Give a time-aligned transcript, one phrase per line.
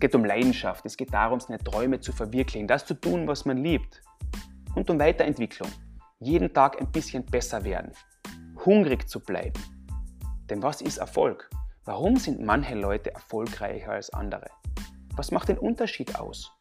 [0.00, 3.58] geht um Leidenschaft, es geht darum, seine Träume zu verwirklichen, das zu tun, was man
[3.58, 4.02] liebt.
[4.74, 5.70] Und um Weiterentwicklung,
[6.18, 7.92] jeden Tag ein bisschen besser werden,
[8.64, 9.60] hungrig zu bleiben.
[10.48, 11.50] Denn was ist Erfolg?
[11.84, 14.46] Warum sind manche Leute erfolgreicher als andere?
[15.16, 16.52] Was macht den Unterschied aus?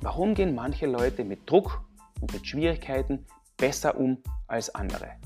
[0.00, 1.82] Warum gehen manche Leute mit Druck
[2.20, 3.26] und mit Schwierigkeiten
[3.56, 5.16] besser um als andere?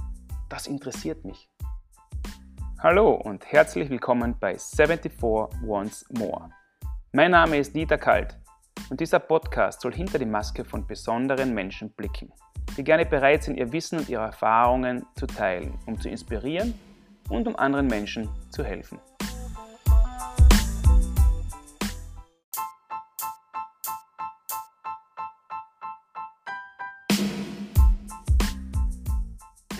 [0.48, 1.50] Das interessiert mich.
[2.78, 6.50] Hallo und herzlich willkommen bei 74 Once More.
[7.16, 8.36] Mein Name ist Dieter Kalt
[8.90, 12.32] und dieser Podcast soll hinter die Maske von besonderen Menschen blicken,
[12.76, 16.74] die gerne bereit sind, ihr Wissen und ihre Erfahrungen zu teilen, um zu inspirieren
[17.28, 18.98] und um anderen Menschen zu helfen.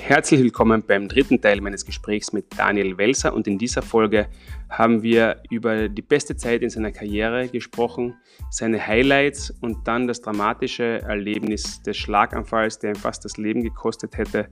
[0.07, 4.27] Herzlich willkommen beim dritten Teil meines Gesprächs mit Daniel Welser und in dieser Folge
[4.69, 8.15] haben wir über die beste Zeit in seiner Karriere gesprochen,
[8.51, 14.19] seine Highlights und dann das dramatische Erlebnis des Schlaganfalls, der ihm fast das Leben gekostet
[14.19, 14.51] hätte.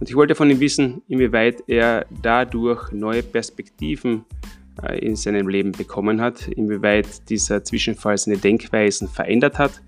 [0.00, 4.26] Und ich wollte von ihm wissen, inwieweit er dadurch neue Perspektiven
[4.82, 9.80] äh, in seinem Leben bekommen hat, inwieweit dieser Zwischenfall seine Denkweisen verändert hat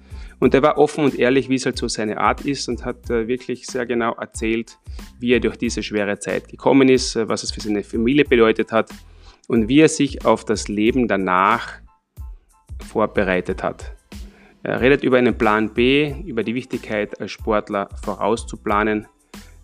[0.42, 3.08] und er war offen und ehrlich, wie es halt so seine Art ist und hat
[3.10, 4.76] äh, wirklich sehr genau erzählt,
[5.20, 8.72] wie er durch diese schwere Zeit gekommen ist, äh, was es für seine Familie bedeutet
[8.72, 8.90] hat
[9.46, 11.74] und wie er sich auf das Leben danach
[12.84, 13.94] vorbereitet hat.
[14.64, 19.06] Er redet über einen Plan B, über die Wichtigkeit als Sportler vorauszuplanen.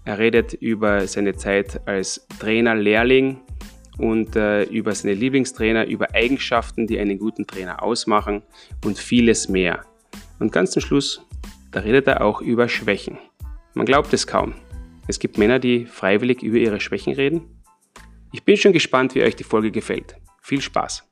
[0.05, 3.41] Er redet über seine Zeit als Trainer, Lehrling
[3.99, 8.45] und äh, über seine Lieblingstrainer, über Eigenschaften, die einen guten Trainer ausmachen
[8.85, 9.88] und vieles mehr.
[10.39, 11.21] Und ganz zum Schluss,
[11.73, 13.19] da redet er auch über Schwächen.
[13.75, 14.55] Man glaubt es kaum.
[15.09, 17.63] Es gibt Männer, die freiwillig über ihre Schwächen reden.
[18.33, 20.17] Ich bin schon gespannt, wie euch die Folge gefällt.
[20.43, 21.03] Viel Spaß!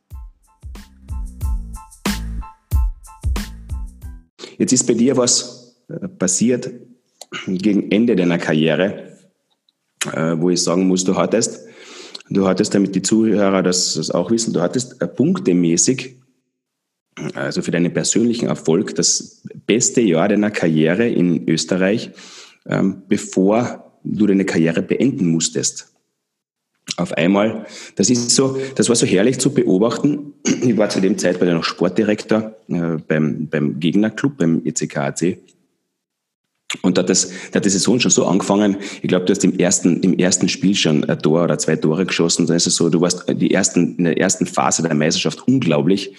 [4.58, 6.70] Jetzt ist bei dir was äh, passiert
[7.46, 9.18] gegen Ende deiner Karriere,
[10.12, 11.66] äh, wo ich sagen muss, du hattest,
[12.30, 16.15] du hattest, damit die Zuhörer das, auch wissen, du hattest äh, punktemäßig
[17.34, 22.10] also für deinen persönlichen Erfolg, das beste Jahr deiner Karriere in Österreich,
[22.66, 25.92] ähm, bevor du deine Karriere beenden musstest.
[26.98, 27.66] Auf einmal,
[27.96, 30.34] das ist so, das war so herrlich zu beobachten.
[30.44, 35.38] Ich war zu dem Zeitpunkt noch Sportdirektor äh, beim, beim Gegnerclub, beim ECKAC.
[36.82, 38.76] Und da hat, das, da hat die Saison schon so angefangen.
[39.02, 42.06] Ich glaube, du hast im ersten, im ersten Spiel schon ein Tor oder zwei Tore
[42.06, 42.46] geschossen.
[42.46, 46.14] Dann ist es so, du warst die ersten, in der ersten Phase der Meisterschaft unglaublich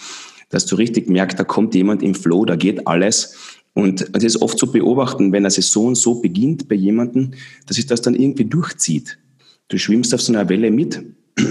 [0.50, 3.58] dass du richtig merkst, da kommt jemand im Flow, da geht alles.
[3.74, 7.32] Und es ist oft zu beobachten, wenn eine Saison so beginnt bei jemandem,
[7.68, 9.20] dass sich das dann irgendwie durchzieht.
[9.68, 11.04] Du schwimmst auf so einer Welle mit.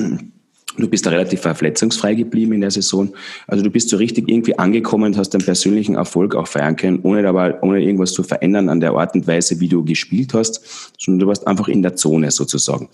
[0.79, 3.15] Du bist da relativ verletzungsfrei geblieben in der Saison.
[3.47, 7.01] Also du bist so richtig irgendwie angekommen und hast deinen persönlichen Erfolg auch feiern können,
[7.03, 10.93] ohne dabei, ohne irgendwas zu verändern an der Art und Weise, wie du gespielt hast,
[10.99, 12.91] sondern du warst einfach in der Zone sozusagen.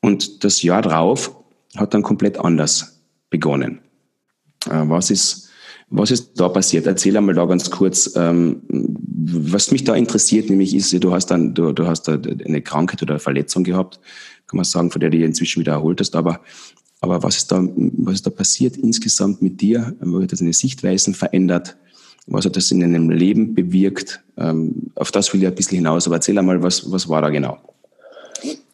[0.00, 1.36] Und das Jahr drauf
[1.76, 3.78] hat dann komplett anders begonnen.
[4.66, 5.48] Äh, was ist,
[5.90, 6.86] was ist da passiert?
[6.86, 8.12] Erzähl einmal da ganz kurz.
[8.16, 13.02] Ähm, was mich da interessiert, nämlich ist, du hast dann, du, du hast eine Krankheit
[13.02, 14.00] oder eine Verletzung gehabt,
[14.46, 16.16] kann man sagen, von der du dich inzwischen wieder erholt hast.
[16.16, 16.40] Aber,
[17.00, 19.94] aber was ist da, was ist da passiert insgesamt mit dir?
[20.00, 21.76] Wo hat das deine Sichtweisen verändert?
[22.26, 24.20] Was hat das in deinem Leben bewirkt?
[24.36, 26.06] Ähm, auf das will ich ein bisschen hinaus.
[26.06, 27.58] Aber erzähl einmal, was, was war da genau?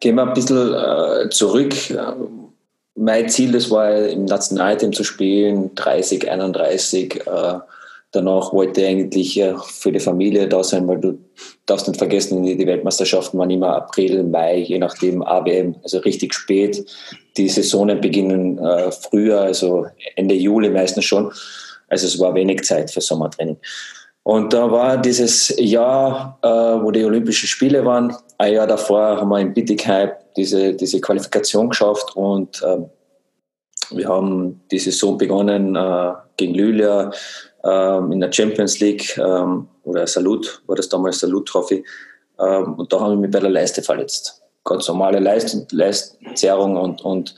[0.01, 1.75] Gehen wir ein bisschen äh, zurück
[2.97, 7.27] mein Ziel, das war im Nationalteam zu spielen, 30, 31.
[7.27, 7.59] Äh,
[8.11, 11.19] danach wollte ich eigentlich äh, für die Familie da sein, weil du
[11.67, 16.85] darfst nicht vergessen, die Weltmeisterschaften waren immer April, Mai, je nachdem AWM, also richtig spät.
[17.37, 19.87] Die Saisonen beginnen äh, früher, also
[20.17, 21.31] Ende Juli meistens schon.
[21.89, 23.59] Also es war wenig Zeit für Sommertraining.
[24.23, 29.29] Und da war dieses Jahr, äh, wo die Olympischen Spiele waren, ein Jahr davor haben
[29.29, 32.91] wir in Bittigheim diese, diese Qualifikation geschafft und ähm,
[33.91, 37.11] wir haben die Saison begonnen äh, gegen Lülia
[37.65, 41.85] ähm, in der Champions League ähm, oder Salut, war das damals Salut Trophy.
[42.39, 44.43] Ähm, und da haben wir mich bei der Leiste verletzt.
[44.65, 47.35] Ganz normale Leist und, und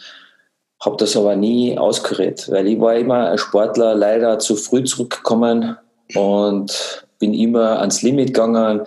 [0.80, 5.76] habe das aber nie auskuriert, weil ich war immer ein Sportler, leider zu früh zurückgekommen
[6.14, 8.86] und bin immer ans Limit gegangen,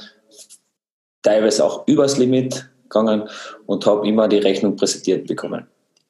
[1.22, 3.30] teilweise auch übers Limit gegangen
[3.66, 5.68] und habe immer die Rechnung präsentiert bekommen.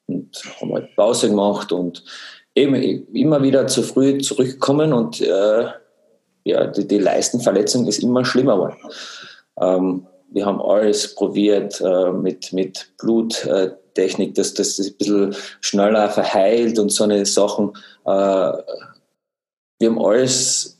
[0.07, 2.04] Und haben halt Pause gemacht und
[2.56, 2.75] eben
[3.13, 5.68] immer wieder zu früh zurückgekommen und äh,
[6.44, 8.78] ja, die, die Leistenverletzung ist immer schlimmer geworden.
[9.60, 16.80] Ähm, wir haben alles probiert äh, mit, mit Bluttechnik, dass das ein bisschen schneller verheilt
[16.80, 17.74] und so eine Sachen.
[18.06, 18.54] Äh,
[19.80, 20.77] wir haben alles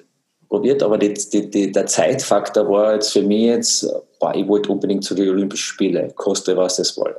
[0.52, 3.88] probiert, aber die, die, die, der Zeitfaktor war jetzt für mich jetzt,
[4.20, 7.16] boah, ich wollte unbedingt zu den Olympischen Spielen, koste was es wolle.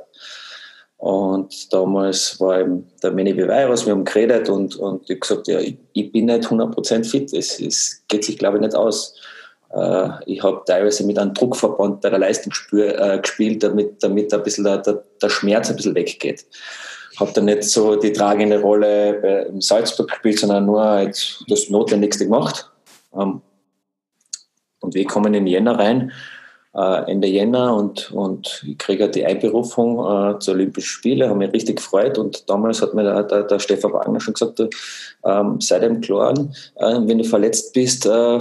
[0.97, 5.59] Und damals war eben der Manny Beweirus, wir haben geredet und, und ich gesagt, ja,
[5.59, 9.15] ich, ich bin nicht 100% fit, es, es geht sich, glaube ich, nicht aus.
[9.73, 14.43] Äh, ich habe teilweise mit einem Druckverband bei der Leistung äh, gespielt, damit, damit ein
[14.43, 16.45] bisschen der, der, der Schmerz ein bisschen weggeht.
[17.19, 21.11] Habe dann nicht so die tragende Rolle im Salzburg gespielt, sondern nur
[21.47, 22.69] das Notwendigste gemacht.
[23.15, 23.41] Ähm,
[24.81, 26.11] und wir kommen in Jänner rein
[26.75, 31.53] äh, Ende Jänner und, und ich kriege die Einberufung äh, zu Olympischen Spielen, habe mich
[31.53, 34.69] richtig gefreut und damals hat mir der, der, der Stefan Wagner schon gesagt, du,
[35.23, 36.33] ähm, sei dem klar,
[36.75, 38.39] äh, wenn du verletzt bist, äh,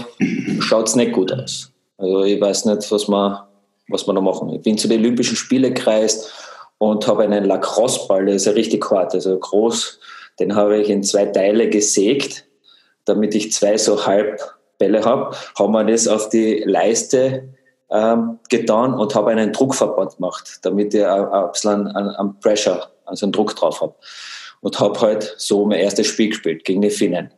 [0.60, 1.70] schaut es nicht gut aus.
[1.98, 3.48] Also ich weiß nicht, was wir,
[3.88, 4.48] was wir da machen.
[4.50, 6.32] Ich bin zu den Olympischen Spielen gereist
[6.78, 10.00] und habe einen Lacrosse-Ball, der ist ja richtig hart, also groß,
[10.40, 12.46] den habe ich in zwei Teile gesägt,
[13.04, 14.06] damit ich zwei so
[14.82, 17.48] Halbbälle habe, haben wir das auf die Leiste
[17.90, 23.32] ähm, getan und habe einen Druckverband gemacht, damit ich ein bisschen an, Pressure, also einen
[23.32, 23.94] Druck drauf habe.
[24.60, 27.30] Und habe halt so mein erstes Spiel gespielt gegen die Finnen.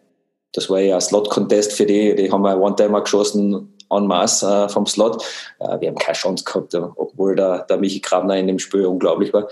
[0.53, 4.69] Das war ja ein Slot-Contest für die, die haben wir One-Timer geschossen en masse äh,
[4.69, 5.25] vom Slot.
[5.59, 9.33] Äh, wir haben keine Chance gehabt, obwohl der, der Michi Grabner in dem Spiel unglaublich
[9.33, 9.49] war.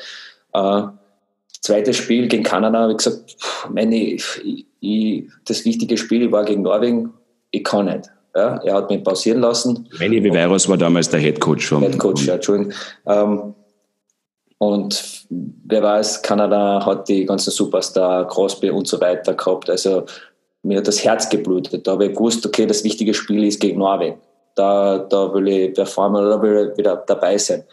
[0.53, 0.89] Äh,
[1.61, 3.37] zweites Spiel gegen Kanada ich gesagt,
[3.71, 7.15] meine, ich, ich, das wichtige Spiel war gegen Norwegen,
[7.53, 8.11] ich kann nicht.
[8.35, 9.89] Ja, er hat mich pausieren lassen.
[9.99, 11.83] Manny Viveros war damals der Head Coach schon.
[11.83, 12.73] Head Coach, ja, Entschuldigung.
[13.07, 13.55] Ähm,
[14.57, 19.69] und wer weiß, Kanada hat die ganzen Superstar, Crosby und so weiter gehabt.
[19.69, 20.07] Also
[20.63, 21.87] mir hat das Herz geblutet.
[21.87, 24.19] Da habe ich gewusst, okay, das wichtige Spiel ist gegen Norwegen.
[24.55, 27.65] Da, da will ich performen oder will ich wieder dabei sein.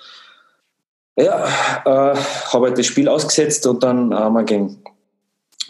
[1.18, 1.46] Ja,
[1.86, 2.16] äh,
[2.54, 4.82] habe halt das Spiel ausgesetzt und dann haben wir gegen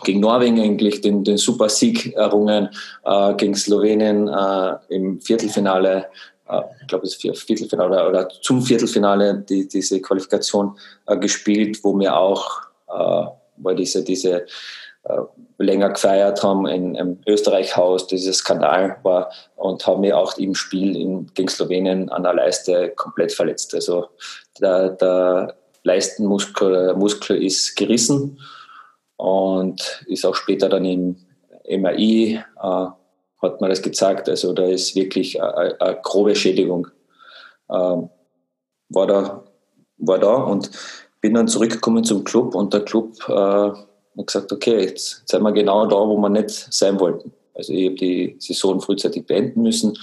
[0.09, 2.69] gegen Norwegen eigentlich den, den super Sieg errungen,
[3.05, 6.07] äh, gegen Slowenien äh, im Viertelfinale,
[6.49, 10.75] äh, ich glaube ist Viertelfinale oder zum Viertelfinale die, diese Qualifikation
[11.05, 12.49] äh, gespielt, wo wir auch
[12.87, 13.25] äh,
[13.57, 14.47] weil diese, diese
[15.03, 15.17] äh,
[15.59, 20.95] länger gefeiert haben in, im Österreich-Haus, dieser Skandal war und haben mir auch im Spiel
[20.95, 23.75] in, gegen Slowenien an der Leiste komplett verletzt.
[23.75, 24.07] Also
[24.59, 28.39] der, der Leistenmuskel Muskel ist gerissen
[29.19, 31.17] und ist auch später dann im
[31.69, 32.85] MRI, äh,
[33.41, 34.29] hat man das gezeigt.
[34.29, 36.87] Also da ist wirklich eine, grobe Schädigung.
[37.69, 38.09] Ähm,
[38.87, 39.43] war, da,
[39.97, 40.71] war da und
[41.19, 45.51] bin dann zurückgekommen zum Club und der Club äh, hat gesagt, okay, jetzt sind wir
[45.51, 47.33] genau da, wo wir nicht sein wollten.
[47.53, 49.99] Also ich habe die Saison frühzeitig beenden müssen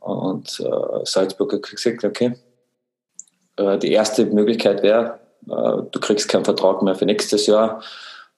[0.00, 2.34] und äh, Salzburg hat gesagt, okay,
[3.58, 7.80] äh, die erste Möglichkeit wäre, äh, du kriegst keinen Vertrag mehr für nächstes Jahr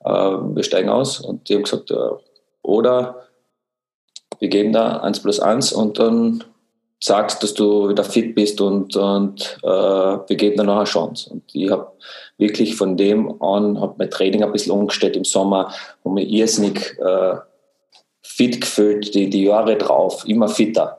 [0.03, 1.19] äh, wir steigen aus.
[1.19, 1.95] Und die haben gesagt, äh,
[2.61, 3.27] oder
[4.39, 6.43] wir geben da 1 plus 1 und dann
[7.01, 11.29] sagst, dass du wieder fit bist und, und äh, wir geben dir noch eine Chance.
[11.29, 11.91] Und ich habe
[12.37, 15.73] wirklich von dem an, habe mein Training ein bisschen umgestellt im Sommer,
[16.03, 17.35] und mich irrsinnig äh,
[18.21, 20.98] fit gefühlt, die, die Jahre drauf, immer fitter.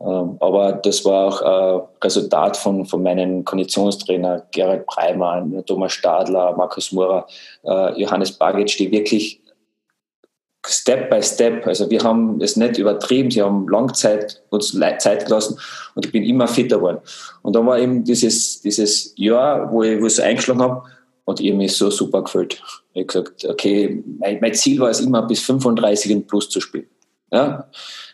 [0.00, 5.92] Ähm, aber das war auch ein äh, Resultat von, von meinen Konditionstrainer Gerald Breimann, Thomas
[5.92, 7.26] Stadler, Markus Murer,
[7.64, 9.40] äh, Johannes Bagic, die wirklich
[10.66, 15.58] Step by Step, also wir haben es nicht übertrieben, sie haben Langzeit uns Zeit gelassen
[15.94, 16.98] und ich bin immer fitter geworden.
[17.42, 20.82] Und dann war eben dieses, dieses Jahr, wo ich, wo ich so eingeschlagen habe
[21.24, 22.60] und ich mich so super gefühlt.
[22.92, 26.60] Ich habe gesagt, okay, mein, mein Ziel war es immer bis 35 und plus zu
[26.60, 26.88] spielen.
[27.32, 27.68] Ja?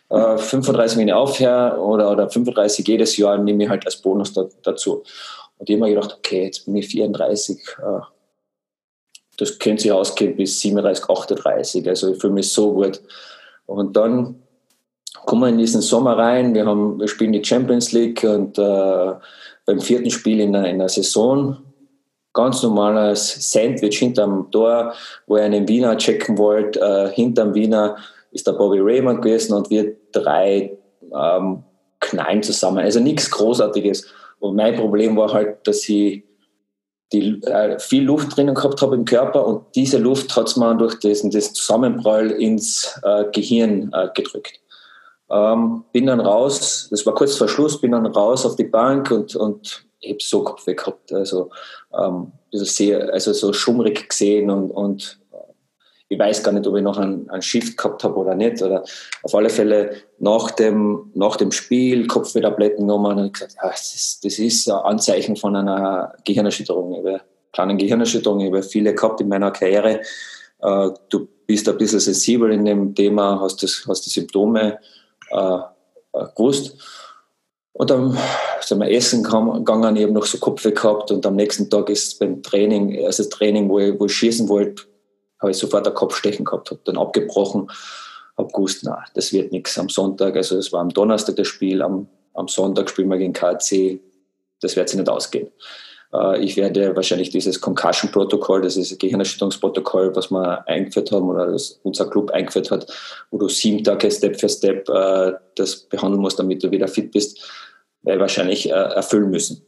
[0.09, 4.33] Äh, 35 wenn ich aufhöre oder, oder 35 jedes Jahr nehme ich halt als Bonus
[4.33, 5.03] da, dazu.
[5.57, 7.99] Und ich habe mir gedacht, okay, jetzt bin ich 34, äh,
[9.37, 13.01] das könnte sich ausgehen bis 37, 38, also ich fühle mich so gut.
[13.65, 14.41] Und dann
[15.25, 19.13] kommen wir in diesen Sommer rein, wir, haben, wir spielen die Champions League und äh,
[19.65, 21.57] beim vierten Spiel in der, in der Saison
[22.35, 24.93] ganz normales Sandwich hinterm Tor,
[25.25, 27.95] wo ich einen Wiener checken wollte, äh, hinterm Wiener
[28.35, 31.63] ist der Bobby Raymond gewesen und wir drei ähm,
[32.01, 32.79] knallen zusammen.
[32.79, 34.07] Also nichts Großartiges.
[34.39, 36.23] Und mein Problem war halt, dass ich
[37.13, 40.75] die, äh, viel Luft drinnen gehabt habe im Körper und diese Luft hat es mir
[40.75, 44.59] durch diesen, das Zusammenprall ins äh, Gehirn äh, gedrückt.
[45.29, 49.11] Ähm, bin dann raus, das war kurz vor Schluss, bin dann raus auf die Bank
[49.11, 51.49] und, und ich habe so Kopfweh gehabt, also,
[51.97, 55.19] ähm, also, sehr, also so schummrig gesehen und, und
[56.07, 58.61] ich weiß gar nicht, ob ich noch einen, einen Shift gehabt habe oder nicht.
[58.61, 58.83] Oder
[59.23, 64.23] auf alle Fälle nach dem, nach dem Spiel Kopfwehtabletten genommen und gesagt, ja, das ist,
[64.23, 66.93] das ist ein Anzeichen von einer Gehirnerschütterung.
[66.93, 67.21] Ich habe
[67.51, 70.01] kleinen Gehirnerschütterung, ich habe viele gehabt in meiner Karriere.
[70.61, 74.79] Äh, du bist ein bisschen sensibel in dem Thema, hast, das, hast die Symptome
[75.31, 76.77] äh, äh gewusst.
[77.73, 78.17] Und dann
[78.61, 82.19] sind wir essen gegangen, ich habe noch so Kopfweh gehabt und am nächsten Tag ist
[82.19, 84.83] beim Training, erstes Training, wo ich, wo ich schießen wollte,
[85.39, 87.69] habe ich sofort ein Kopfstechen gehabt, habe dann abgebrochen,
[88.37, 91.81] habe gewusst, na, das wird nichts am Sonntag, also es war am Donnerstag das Spiel,
[91.81, 93.99] am, am Sonntag spielen wir gegen KC,
[94.61, 95.51] das wird sich nicht ausgehen.
[96.13, 101.47] Äh, ich werde wahrscheinlich dieses Concussion-Protokoll, das ist ein Gehirnerschütterungsprotokoll, was wir eingeführt haben oder
[101.47, 102.87] das unser Club eingeführt hat,
[103.31, 107.11] wo du sieben Tage Step für Step äh, das behandeln musst, damit du wieder fit
[107.11, 107.41] bist,
[108.03, 109.65] wahrscheinlich äh, erfüllen müssen.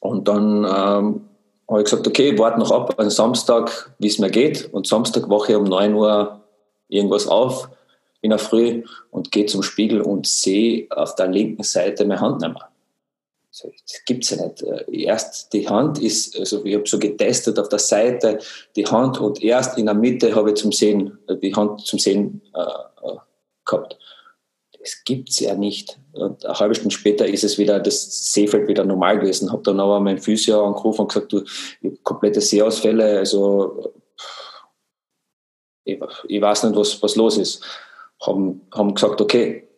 [0.00, 1.28] Und dann ähm,
[1.68, 4.72] habe ich gesagt, okay, ich warte noch ab am Samstag, wie es mir geht.
[4.72, 6.40] Und Samstag wache ich um 9 Uhr
[6.88, 7.68] irgendwas auf
[8.20, 12.40] in der Früh und gehe zum Spiegel und sehe auf der linken Seite meine Hand
[12.40, 12.68] nicht mehr.
[13.62, 14.62] Das gibt es ja nicht.
[14.62, 18.38] Äh, erst die Hand ist, also ich habe so getestet auf der Seite,
[18.74, 21.98] die Hand und erst in der Mitte habe ich zum Sehen, äh, die Hand zum
[21.98, 23.16] Sehen äh, äh
[23.64, 23.96] gehabt.
[24.78, 25.98] Das gibt es ja nicht.
[26.14, 29.50] Und eine halbe Stunde später ist es wieder, das Sehfeld wieder normal gewesen.
[29.50, 31.42] Habe dann aber meinen Physio angerufen und gesagt, du,
[32.02, 33.92] komplette Sehausfälle, also
[35.84, 37.62] ich, ich, weiß nicht, was, was los ist.
[38.22, 39.68] Haben, haben gesagt, okay,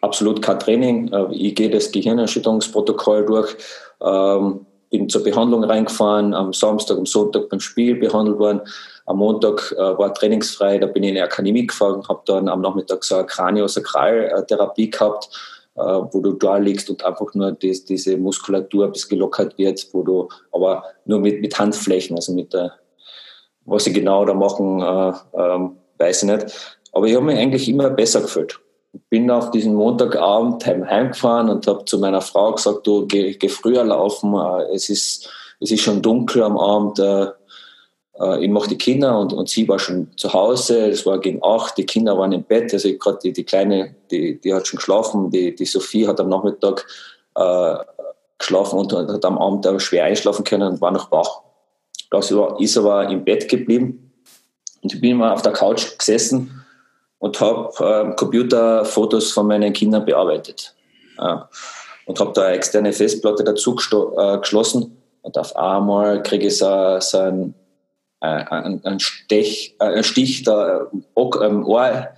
[0.00, 1.12] absolut kein Training.
[1.12, 3.56] Äh, ich gehe das Gehirnerschütterungsprotokoll durch,
[4.00, 8.60] ähm, bin zur Behandlung reingefahren, am Samstag, am Sonntag beim Spiel behandelt worden.
[9.06, 12.60] Am Montag äh, war trainingsfrei, da bin ich in die Akademie gefahren, habe dann am
[12.60, 15.28] Nachmittag so eine Kraniosakraltherapie gehabt,
[15.74, 20.28] wo du da liegst und einfach nur das, diese Muskulatur bisschen gelockert wird, wo du
[20.52, 22.72] aber nur mit, mit Handflächen, also mit der,
[23.64, 26.78] was sie genau da machen, äh, äh, weiß ich nicht.
[26.92, 28.60] Aber ich habe mich eigentlich immer besser gefühlt
[29.08, 33.84] bin auf diesen Montagabend heimgefahren und habe zu meiner Frau gesagt, du geh, geh früher
[33.84, 35.28] laufen, äh, es ist,
[35.60, 37.26] es ist schon dunkel am Abend, äh,
[38.20, 41.40] äh, ich mache die Kinder und, und sie war schon zu Hause, es war gegen
[41.42, 44.78] acht, die Kinder waren im Bett, also gerade die, die Kleine, die, die hat schon
[44.78, 46.86] geschlafen, die, die Sophie hat am Nachmittag
[47.36, 47.76] äh,
[48.38, 51.40] geschlafen und hat am Abend aber schwer einschlafen können und war noch wach.
[52.10, 54.12] Das ist aber im Bett geblieben.
[54.82, 56.64] Und ich bin mal auf der Couch gesessen
[57.18, 60.74] und habe äh, Computerfotos von meinen Kindern bearbeitet.
[61.18, 61.36] Äh,
[62.06, 63.74] und habe da eine externe Festplatte dazu
[64.16, 64.96] äh, geschlossen.
[65.22, 67.54] Und auf einmal kriege ich so, so einen,
[68.24, 72.08] äh, einen, einen, Stech, äh, einen Stich da im Ohr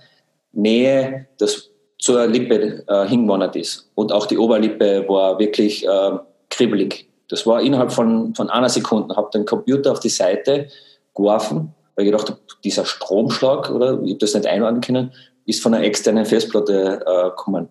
[0.53, 3.91] Nähe, das zur Lippe äh, hingewandert ist.
[3.95, 6.11] Und auch die Oberlippe war wirklich äh,
[6.49, 7.09] kribbelig.
[7.27, 9.15] Das war innerhalb von, von einer Sekunde.
[9.15, 10.67] Habe den Computer auf die Seite
[11.15, 15.13] geworfen weil ich gedacht habe, dieser Stromschlag, oder ich habe das nicht einordnen können,
[15.45, 17.69] ist von einer externen Festplatte äh, gekommen.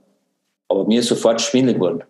[0.68, 2.02] Aber mir ist sofort schwindelig geworden.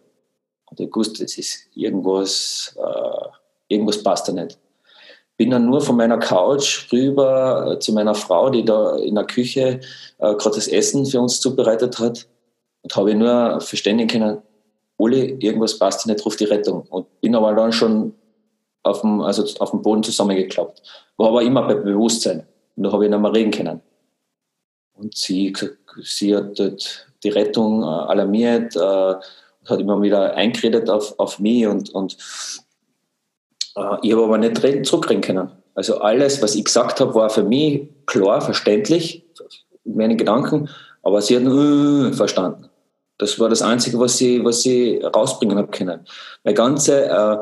[0.70, 3.28] Und ich wusste, es ist irgendwas, äh,
[3.68, 4.58] irgendwas passt da nicht.
[5.36, 9.24] Bin dann nur von meiner Couch rüber äh, zu meiner Frau, die da in der
[9.24, 9.80] Küche
[10.18, 12.26] äh, gerade das Essen für uns zubereitet hat.
[12.82, 14.42] Und habe nur verständigen können,
[14.96, 16.82] Uli, irgendwas passt nicht, ruf die Rettung.
[16.88, 18.14] Und bin aber dann schon
[18.82, 20.82] auf dem, also auf dem Boden zusammengeklappt.
[21.16, 22.46] War aber immer bei Bewusstsein.
[22.76, 23.80] Und da habe ich nicht mehr reden können.
[24.94, 25.52] Und sie,
[26.02, 26.58] sie hat
[27.22, 29.14] die Rettung äh, alarmiert, äh,
[29.66, 32.16] hat immer wieder eingeredet auf, auf mich und, und
[34.02, 35.50] ich habe aber nicht reden, zurückreden können.
[35.74, 39.24] Also alles, was ich gesagt habe, war für mich klar, verständlich,
[39.84, 40.68] meine Gedanken,
[41.02, 42.68] aber sie hat nur verstanden.
[43.18, 46.06] Das war das Einzige, was sie, was sie rausbringen habe können.
[46.44, 47.38] Meine ganze äh,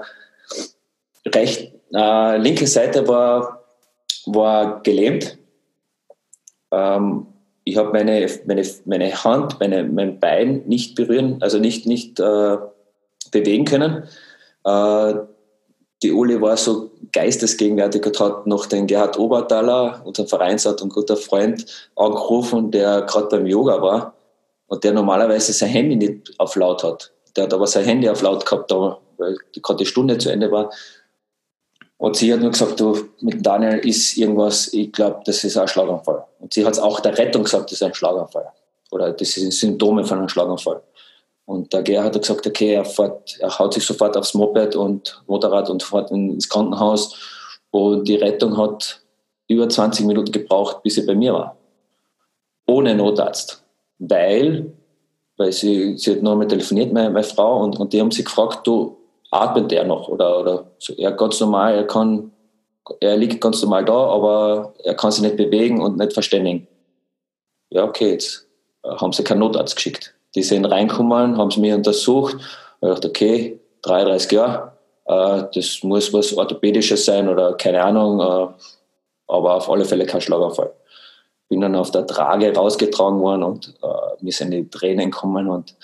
[1.29, 3.65] recht, äh, linke Seite war,
[4.27, 5.39] war gelähmt.
[6.71, 7.27] Ähm,
[7.65, 12.57] ich habe meine, meine, meine Hand, meine, mein Bein nicht berühren, also nicht, nicht äh,
[13.31, 14.05] bewegen können.
[14.65, 15.15] Äh,
[16.05, 21.17] die Uli war so geistesgegenwärtig und hat noch den Gerhard Obertaler, unseren Vereinsart und guter
[21.17, 21.65] Freund,
[21.97, 24.15] angerufen, der gerade beim Yoga war
[24.67, 27.11] und der normalerweise sein Handy nicht auf laut hat.
[27.35, 30.71] Der hat aber sein Handy auf laut gehabt, weil gerade die Stunde zu Ende war.
[31.97, 35.67] Und sie hat nur gesagt, du, mit Daniel ist irgendwas, ich glaube, das ist ein
[35.67, 36.27] Schlaganfall.
[36.39, 38.53] Und sie hat es auch der Rettung gesagt, das ist ein Schlaganfall.
[38.91, 40.83] Oder das sind Symptome von einem Schlaganfall.
[41.47, 45.23] Und der Gerhard hat gesagt, okay, er, fährt, er haut sich sofort aufs Moped und
[45.27, 47.15] Motorrad und fährt ins Krankenhaus.
[47.71, 49.03] Und die Rettung hat
[49.49, 51.57] über 20 Minuten gebraucht, bis sie bei mir war.
[52.67, 53.63] Ohne Notarzt.
[53.99, 54.73] Weil,
[55.37, 58.25] weil sie, sie hat noch einmal telefoniert, meine, meine Frau, und, und die haben sie
[58.25, 58.97] gefragt, du,
[59.35, 60.95] atmet er noch oder, oder so.
[60.95, 62.31] Er ganz normal, er kann,
[63.01, 66.69] er liegt ganz normal da, aber er kann sich nicht bewegen und nicht verständigen.
[67.71, 68.49] Ja, okay, jetzt
[68.83, 70.14] äh, haben sie keinen Notarzt geschickt.
[70.35, 72.37] Die sind reingekommen, haben sie mich untersucht.
[72.81, 74.73] Ich dachte, okay, 33 Jahre,
[75.07, 78.21] äh, das muss was Orthopädisches sein oder keine Ahnung.
[78.21, 78.55] Äh,
[79.27, 80.73] aber auf alle Fälle kein Schlaganfall.
[81.49, 85.77] Bin dann auf der Trage rausgetragen worden und äh, mir sind die Tränen gekommen und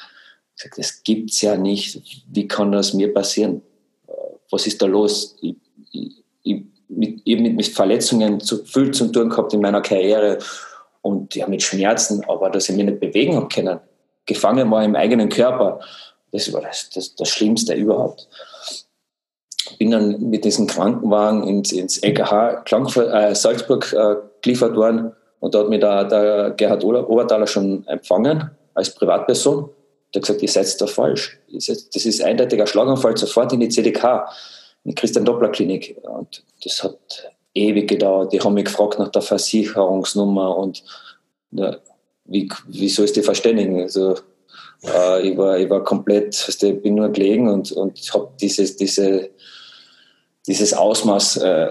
[0.57, 2.25] gesagt, das gibt's ja nicht.
[2.31, 3.63] Wie kann das mir passieren?
[4.07, 4.13] Äh,
[4.51, 5.37] was ist da los?
[5.41, 5.57] Ich,
[5.93, 10.39] ich, ich, mit, ich mit Verletzungen zu, viel zu tun gehabt in meiner Karriere
[11.03, 13.81] und ja, mit Schmerzen, aber dass ich mich nicht bewegen habe können.
[14.35, 15.81] Gefangen war im eigenen Körper.
[16.33, 18.29] Das war das, das, das Schlimmste überhaupt.
[19.79, 25.61] Bin dann mit diesem Krankenwagen ins, ins LKH äh, Salzburg äh, geliefert worden und da
[25.61, 29.71] hat mich der, der Gerhard Obertaler schon empfangen als Privatperson.
[30.15, 31.39] Der hat gesagt, ihr seid da falsch.
[31.53, 34.29] Das ist eindeutiger Schlaganfall, sofort in die CDK,
[34.85, 35.97] in die Christian-Doppler-Klinik.
[36.03, 36.99] Und das hat
[37.55, 38.33] ewig gedauert.
[38.33, 40.85] Die haben mich gefragt nach der Versicherungsnummer und
[42.31, 43.81] wie, wie soll ich die verständigen?
[43.81, 44.15] Also,
[44.85, 49.31] äh, ich, war, ich war komplett, ich bin nur gelegen und, und habe dieses, diese,
[50.47, 51.69] dieses Ausmaß äh,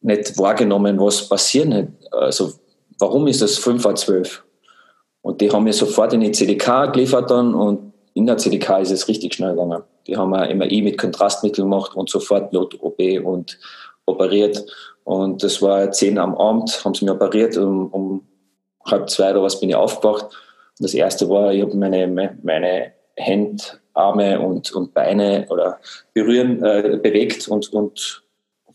[0.00, 1.88] nicht wahrgenommen, was passiert.
[2.10, 2.52] Also,
[2.98, 4.42] warum ist das 5 vor 12?
[5.20, 8.90] Und die haben mir sofort in die CDK geliefert dann und in der CDK ist
[8.90, 9.82] es richtig schnell gegangen.
[10.06, 13.58] Die haben ein MRI mit Kontrastmittel gemacht und sofort Not-OP und
[14.06, 14.64] operiert.
[15.04, 17.56] Und das war zehn am Abend, haben sie mir operiert.
[17.56, 18.26] Um, um
[18.90, 20.24] halb zwei oder was bin ich aufgewacht.
[20.24, 23.62] Und das erste war, ich habe meine, meine Hände,
[23.94, 25.78] Arme und, und Beine oder
[26.14, 28.22] berühren, äh, bewegt und, und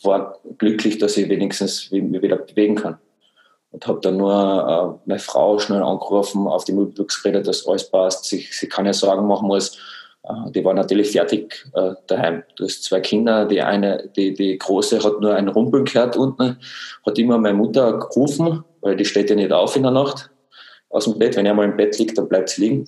[0.03, 2.97] war glücklich, dass ich wenigstens mich wieder bewegen kann.
[3.71, 7.89] Und habe dann nur äh, meine Frau schnell angerufen, auf die Mobilbox geredet, dass alles
[7.89, 9.77] passt, sie, sie keine Sorgen machen muss.
[10.23, 12.43] Äh, die war natürlich fertig äh, daheim.
[12.55, 16.57] Du hast zwei Kinder, die eine, die, die große hat nur ein Rumpeln gehört unten,
[17.05, 20.29] hat immer meine Mutter gerufen, weil die steht ja nicht auf in der Nacht
[20.89, 21.35] aus dem Bett.
[21.35, 22.87] Wenn er mal im Bett liegt, dann bleibt sie liegen.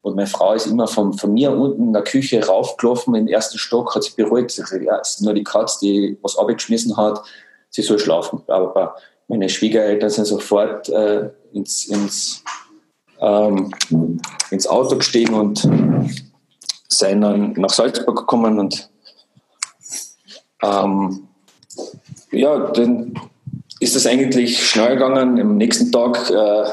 [0.00, 3.58] Und meine Frau ist immer von, von mir unten in der Küche raufgelaufen, den ersten
[3.58, 4.50] Stock, hat sich beruhigt.
[4.50, 7.22] Sie sagt, ja, es ist nur die Katze, die was abgeschmissen hat,
[7.70, 8.42] sie soll schlafen.
[8.46, 8.96] Aber
[9.28, 12.44] meine Schwiegereltern sind sofort äh, ins, ins,
[13.18, 13.72] ähm,
[14.50, 15.68] ins Auto gestiegen und
[16.88, 18.90] sind dann nach Salzburg gekommen und
[20.62, 21.28] ähm,
[22.30, 23.14] ja, dann
[23.80, 25.40] ist es eigentlich schnell gegangen.
[25.40, 26.64] Am nächsten Tag äh,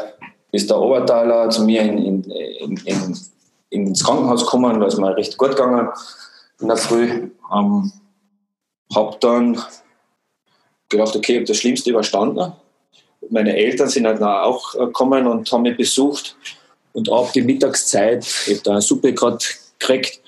[0.52, 3.18] ist der Obertaler zu mir in, in, in, in,
[3.70, 5.90] ins Krankenhaus gekommen, da ist mir recht gut gegangen
[6.60, 7.30] in der Früh.
[7.54, 7.92] Ähm,
[8.94, 9.62] habe dann
[10.90, 12.54] gedacht, okay, ich habe das Schlimmste überstanden.
[13.30, 16.36] Meine Eltern sind dann auch gekommen und haben mich besucht.
[16.94, 19.38] Und ab die Mittagszeit, ich habe da eine Suppe gerade
[19.80, 20.22] gekriegt,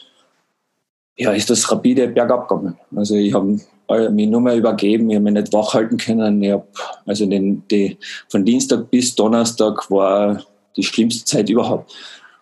[1.18, 2.80] ja, ist das rapide bergab gegangen.
[2.96, 3.60] Also ich habe
[3.90, 6.42] mich nur mehr übergeben, ich habe mich nicht wach halten können.
[6.42, 6.68] Ich hab,
[7.06, 7.98] also den, die,
[8.30, 10.44] von Dienstag bis Donnerstag war
[10.76, 11.94] die schlimmste Zeit überhaupt.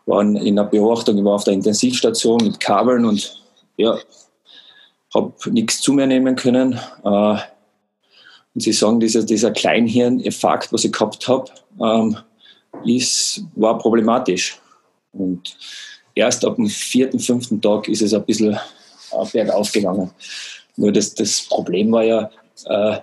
[0.06, 3.42] War in der Beobachtung, ich war auf der Intensivstation mit Kabeln und
[3.78, 3.98] ja,
[5.14, 6.80] habe nichts zu mir nehmen können.
[7.04, 7.38] Äh,
[8.54, 11.46] und sie sagen, dieser, dieser Kleinhirn-Effekt, was ich gehabt habe,
[11.82, 12.18] ähm,
[12.86, 14.60] ist, war problematisch.
[15.14, 15.56] Und
[16.16, 20.12] erst ab dem vierten, fünften Tag ist es ein bisschen äh, bergauf gegangen.
[20.82, 22.30] Nur das, das Problem war ja,
[22.66, 22.98] äh,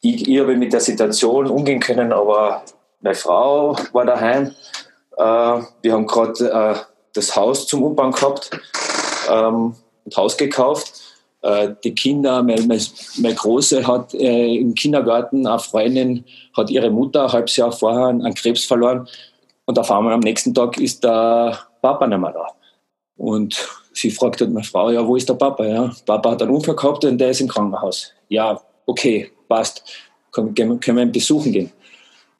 [0.00, 2.62] ich, ich habe mit der Situation umgehen können, aber
[3.02, 4.54] meine Frau war daheim.
[5.18, 5.22] Äh,
[5.82, 6.76] wir haben gerade äh,
[7.12, 8.50] das Haus zum Umbau gehabt
[9.30, 9.74] ähm,
[10.06, 11.02] und Haus gekauft.
[11.42, 12.80] Äh, die Kinder, meine,
[13.18, 16.24] meine Große hat äh, im Kindergarten eine Freundin,
[16.56, 19.06] hat ihre Mutter ein halbes Jahr vorher an Krebs verloren
[19.66, 22.46] und auf einmal am nächsten Tag ist der Papa nicht mehr da.
[23.16, 25.64] Und sie fragt halt meine Frau, ja, wo ist der Papa?
[25.64, 28.12] Ja, Papa hat einen Unfall gehabt und der ist im Krankenhaus.
[28.28, 29.82] Ja, okay, passt.
[30.32, 31.72] Können, können wir ihn besuchen gehen?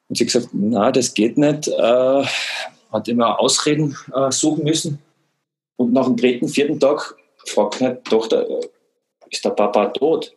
[0.09, 1.67] Und sie gesagt, na, das geht nicht.
[1.67, 2.23] Äh,
[2.91, 4.99] hat immer Ausreden äh, suchen müssen.
[5.77, 7.15] Und nach dem dritten, vierten Tag
[7.45, 8.67] fragt meine Tochter, äh,
[9.29, 10.35] ist der Papa tot?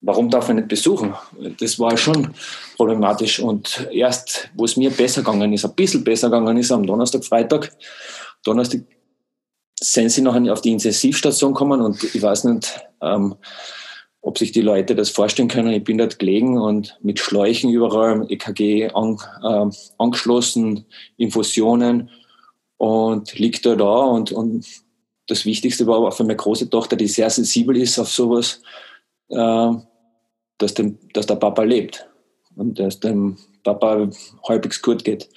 [0.00, 1.14] warum darf er nicht besuchen?
[1.58, 2.34] Das war schon
[2.76, 3.40] problematisch.
[3.40, 7.24] Und erst, wo es mir besser gegangen ist, ein bisschen besser gegangen ist, am Donnerstag,
[7.24, 7.72] Freitag,
[8.44, 8.82] Donnerstag
[9.80, 13.36] sind sie noch auf die Intensivstation gekommen und ich weiß nicht, ähm,
[14.20, 15.72] ob sich die Leute das vorstellen können.
[15.72, 20.84] Ich bin dort gelegen und mit Schläuchen überall, EKG an, äh, angeschlossen,
[21.16, 22.10] Infusionen
[22.76, 24.66] und liegt da da und, und
[25.28, 28.60] das Wichtigste war aber für meine große Tochter, die sehr sensibel ist auf sowas,
[29.28, 29.70] äh,
[30.58, 32.08] dass, dem, dass der Papa lebt
[32.56, 34.08] und dass dem Papa
[34.48, 35.28] halbwegs gut geht.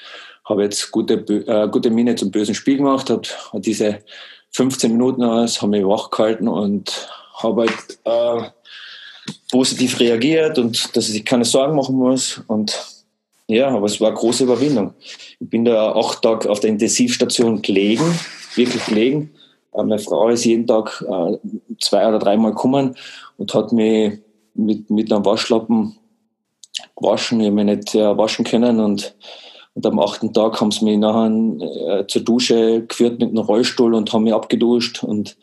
[0.45, 3.21] Habe jetzt gute, äh, gute Miene zum bösen Spiel gemacht, habe
[3.61, 3.99] diese
[4.51, 8.49] 15 Minuten aus, habe mich wach gehalten und habe halt äh,
[9.51, 12.41] positiv reagiert und dass ich keine Sorgen machen muss.
[12.47, 12.77] Und
[13.47, 14.93] ja, aber es war eine große Überwindung.
[15.39, 18.03] Ich bin da acht Tage auf der Intensivstation gelegen,
[18.55, 19.31] wirklich gelegen.
[19.73, 21.37] Meine Frau ist jeden Tag äh,
[21.79, 22.95] zwei oder dreimal gekommen
[23.37, 24.19] und hat mich
[24.53, 25.95] mit, mit einem Waschlappen
[26.97, 27.39] gewaschen.
[27.39, 29.15] Ich habe mich nicht äh, waschen können und,
[29.73, 33.93] und am achten Tag haben sie mich nachher äh, zur Dusche geführt mit einem Rollstuhl
[33.93, 35.37] und haben mich abgeduscht und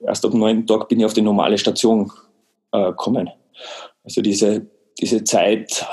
[0.00, 2.10] erst am neunten Tag bin ich auf die normale Station
[2.72, 3.28] äh, gekommen.
[4.04, 4.66] Also diese,
[4.98, 5.84] diese Zeit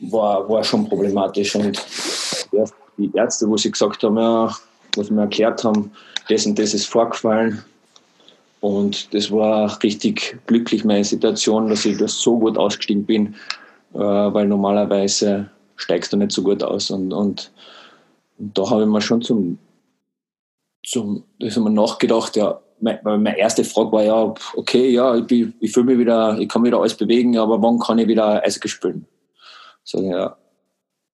[0.00, 1.80] war, war schon problematisch und
[2.96, 4.54] die Ärzte, wo sie gesagt haben, ja,
[4.96, 5.90] was mir erklärt haben,
[6.28, 7.64] das und das ist vorgefallen.
[8.60, 13.34] Und das war richtig glücklich, meine Situation, dass ich das so gut ausgestiegen bin,
[13.92, 16.90] äh, weil normalerweise steigst du nicht so gut aus.
[16.90, 17.52] Und, und,
[18.38, 19.58] und da habe ich mir schon zum,
[20.84, 25.86] zum das haben nachgedacht, ja, meine erste Frage war ja, okay, ja, ich, ich fühle
[25.86, 29.06] mich wieder, ich kann wieder alles bewegen, aber wann kann ich wieder Eishockey spielen?
[29.84, 30.36] So, ja,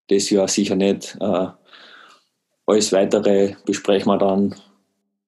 [0.08, 1.16] das Jahr sicher nicht.
[1.20, 1.48] Äh,
[2.66, 4.54] alles weitere besprechen wir dann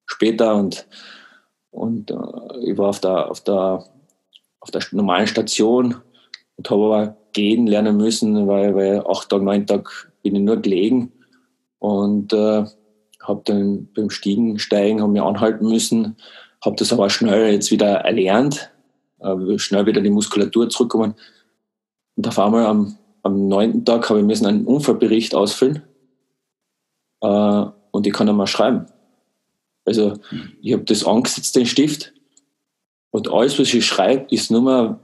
[0.07, 0.87] später und,
[1.71, 3.85] und äh, ich war auf der, auf, der,
[4.61, 5.97] auf der normalen Station
[6.63, 9.91] und habe aber gehen lernen müssen, weil, weil acht Tage, neun Tage
[10.23, 11.11] bin ich nur gelegen
[11.81, 12.65] und äh,
[13.21, 16.17] habe dann beim Stiegen, Steigen, habe mich anhalten müssen,
[16.65, 18.71] habe das aber schnell jetzt wieder erlernt,
[19.19, 21.15] äh, schnell wieder die Muskulatur zurückkommen.
[22.15, 25.83] Und auf einmal am, am neunten Tag habe ich müssen einen Unfallbericht ausfüllen
[27.23, 28.87] äh, und ich kann einmal schreiben.
[29.85, 30.15] Also
[30.61, 32.13] ich habe das angesetzt, den Stift,
[33.11, 34.99] und alles, was ich schreibe, ist nur mal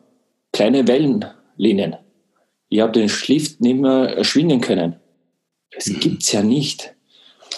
[0.52, 0.88] kleine
[1.58, 1.96] Wellenlinien.
[2.68, 4.96] Ich habe den Stift nicht mehr erschwingen können.
[5.72, 6.00] Das mhm.
[6.00, 6.94] gibt's ja nicht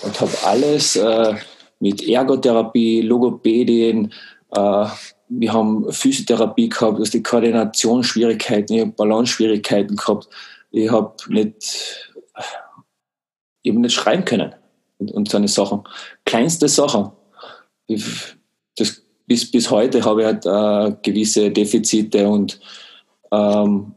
[0.03, 1.35] und habe alles äh,
[1.79, 4.13] mit Ergotherapie, Logopädien,
[4.53, 4.87] äh,
[5.31, 10.29] wir haben Physiotherapie gehabt, also die Koordinationsschwierigkeiten, ich habe Balance-Schwierigkeiten gehabt,
[10.73, 12.11] ich habe nicht,
[13.63, 14.55] ich hab nicht schreiben können
[14.99, 15.85] und, und so eine Sachen.
[16.25, 17.13] Kleinste Sachen.
[17.87, 18.05] Ich,
[18.77, 22.61] das, bis, bis heute habe ich halt äh, gewisse Defizite und
[23.33, 23.95] ähm,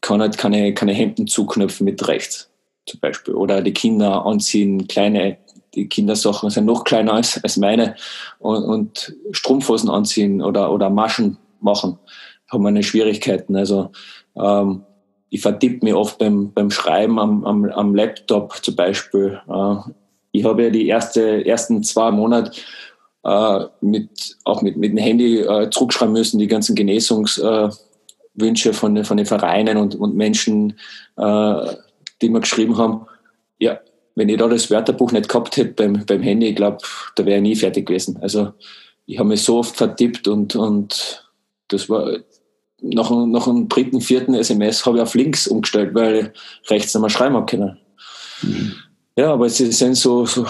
[0.00, 2.50] kann halt keine, keine Hemden zuknöpfen mit rechts
[2.86, 3.34] zum Beispiel.
[3.34, 5.38] Oder die Kinder anziehen, kleine,
[5.74, 7.94] die Kindersachen sind noch kleiner als, als meine
[8.38, 11.98] und, und Strumpfhosen anziehen oder, oder Maschen machen,
[12.50, 13.56] haben meine Schwierigkeiten.
[13.56, 13.90] Also
[14.36, 14.82] ähm,
[15.28, 19.40] ich vertippe mich oft beim, beim Schreiben am, am, am Laptop zum Beispiel.
[19.48, 19.74] Äh,
[20.32, 22.52] ich habe ja die erste, ersten zwei Monate
[23.24, 26.74] äh, mit, auch mit, mit dem Handy äh, zurückschreiben müssen, die ganzen
[28.40, 30.78] Genesungswünsche von, von den Vereinen und, und Menschen,
[31.16, 31.66] äh,
[32.20, 33.06] die mir geschrieben haben,
[33.58, 33.80] ja,
[34.14, 36.78] wenn ich da das Wörterbuch nicht gehabt hätte beim, beim Handy, ich glaube,
[37.16, 38.18] da wäre ich nie fertig gewesen.
[38.20, 38.52] Also
[39.06, 41.24] ich habe mich so oft vertippt und, und
[41.68, 42.18] das war
[42.82, 46.32] nach, nach dem dritten, vierten SMS habe ich auf links umgestellt, weil
[46.64, 47.78] ich rechts nicht mehr schreiben habe können.
[48.42, 48.74] Mhm.
[49.16, 50.46] Ja, aber es sind so, so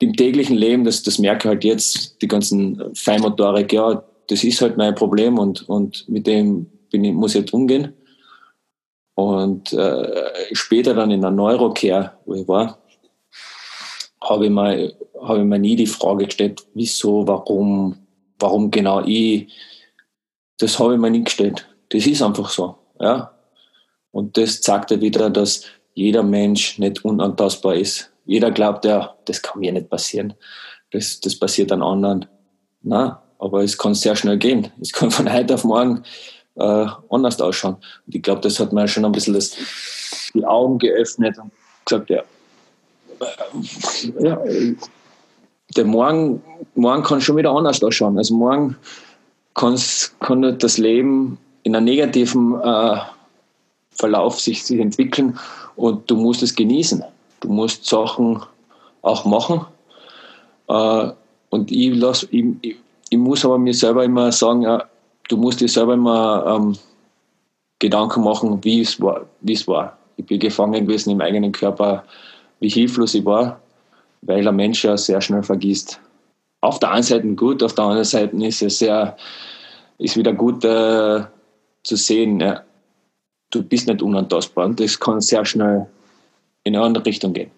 [0.00, 4.60] im täglichen Leben, das, das merke ich halt jetzt, die ganzen Feinmotorik, ja, das ist
[4.62, 7.94] halt mein Problem und, und mit dem bin ich, muss ich jetzt umgehen.
[9.14, 12.78] Und äh, später dann in der Neurocare, wo ich war,
[14.20, 17.96] habe ich, mir, ich mir nie die Frage gestellt, wieso, warum,
[18.38, 19.52] warum genau ich.
[20.58, 21.66] Das habe ich mir nie gestellt.
[21.88, 22.76] Das ist einfach so.
[23.00, 23.34] Ja?
[24.12, 25.64] Und das zeigt ja wieder, dass
[25.94, 28.12] jeder Mensch nicht unantastbar ist.
[28.24, 30.34] Jeder glaubt, ja, das kann mir nicht passieren.
[30.90, 32.26] Das, das passiert an anderen.
[32.82, 34.68] Na, aber es kann sehr schnell gehen.
[34.80, 36.02] Es kann von heute auf morgen
[36.56, 37.76] äh, anders ausschauen.
[38.06, 39.56] Und ich glaube, das hat mir schon ein bisschen das,
[40.34, 41.52] die Augen geöffnet und
[41.84, 42.22] gesagt, ja,
[43.20, 44.40] äh, ja
[45.76, 46.42] der Morgen,
[46.74, 48.16] morgen kann schon wieder anders ausschauen.
[48.18, 48.76] Also morgen
[49.54, 52.98] kann das Leben in einem negativen äh,
[53.90, 55.38] Verlauf sich, sich entwickeln
[55.76, 57.02] und du musst es genießen.
[57.40, 58.40] Du musst Sachen
[59.02, 59.66] auch machen.
[60.68, 61.12] Äh,
[61.50, 62.76] und ich, lass, ich, ich,
[63.10, 64.82] ich, muss aber mir selber immer sagen,
[65.28, 66.76] du musst dir selber mal ähm,
[67.78, 69.96] Gedanken machen, wie es war, wie es war.
[70.16, 72.04] Ich bin gefangen gewesen im eigenen Körper,
[72.60, 73.60] wie hilflos ich war,
[74.22, 76.00] weil ein Mensch ja sehr schnell vergisst.
[76.60, 79.16] Auf der einen Seite gut, auf der anderen Seite ist es sehr,
[79.98, 81.22] ist wieder gut äh,
[81.84, 82.62] zu sehen, ja,
[83.50, 85.86] du bist nicht unantastbar und das kann sehr schnell
[86.64, 87.50] in eine andere Richtung gehen.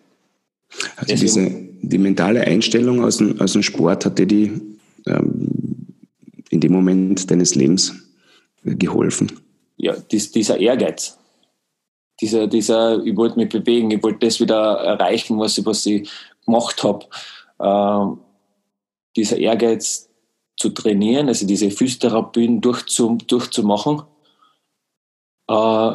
[0.96, 1.50] Also diese,
[1.82, 4.60] die mentale Einstellung aus dem, aus dem Sport, hat dir die
[5.06, 5.86] ähm,
[6.50, 7.94] in dem Moment deines Lebens
[8.62, 9.30] geholfen?
[9.76, 11.18] Ja, dies, dieser Ehrgeiz.
[12.20, 16.10] Dieser, dieser, ich wollte mich bewegen, ich wollte das wieder erreichen, was ich, was ich
[16.44, 17.06] gemacht habe.
[17.58, 18.18] Ähm,
[19.16, 20.10] dieser Ehrgeiz
[20.56, 24.02] zu trainieren, also diese Physiotherapien durchzu, durchzumachen,
[25.48, 25.92] äh,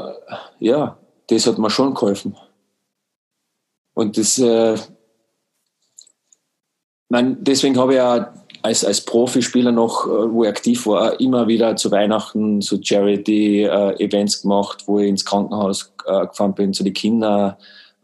[0.60, 2.36] ja, das hat mir schon geholfen.
[3.94, 4.78] Und das, äh,
[7.10, 11.48] mein, deswegen habe ich ja als, als Profispieler noch, äh, wo ich aktiv war, immer
[11.48, 16.84] wieder zu Weihnachten so Charity-Events äh, gemacht, wo ich ins Krankenhaus äh, gefahren bin, zu
[16.84, 17.56] den Kindern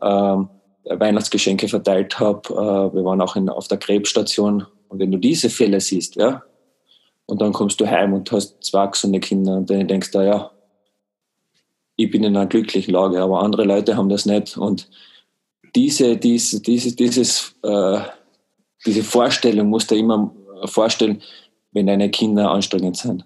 [0.03, 0.49] ähm,
[0.85, 2.91] Weihnachtsgeschenke verteilt habe.
[2.93, 4.65] Wir waren auch in, auf der Krebsstation.
[4.87, 6.41] Und wenn du diese Fälle siehst, ja,
[7.27, 10.51] und dann kommst du heim und hast zwei gesunde Kinder und dann denkst du, ja,
[11.95, 14.57] ich bin in einer glücklichen Lage, aber andere Leute haben das nicht.
[14.57, 14.89] Und
[15.75, 17.99] diese, diese, diese, dieses, äh,
[18.85, 20.33] diese Vorstellung musst du immer
[20.65, 21.21] vorstellen,
[21.71, 23.25] wenn deine Kinder anstrengend sind.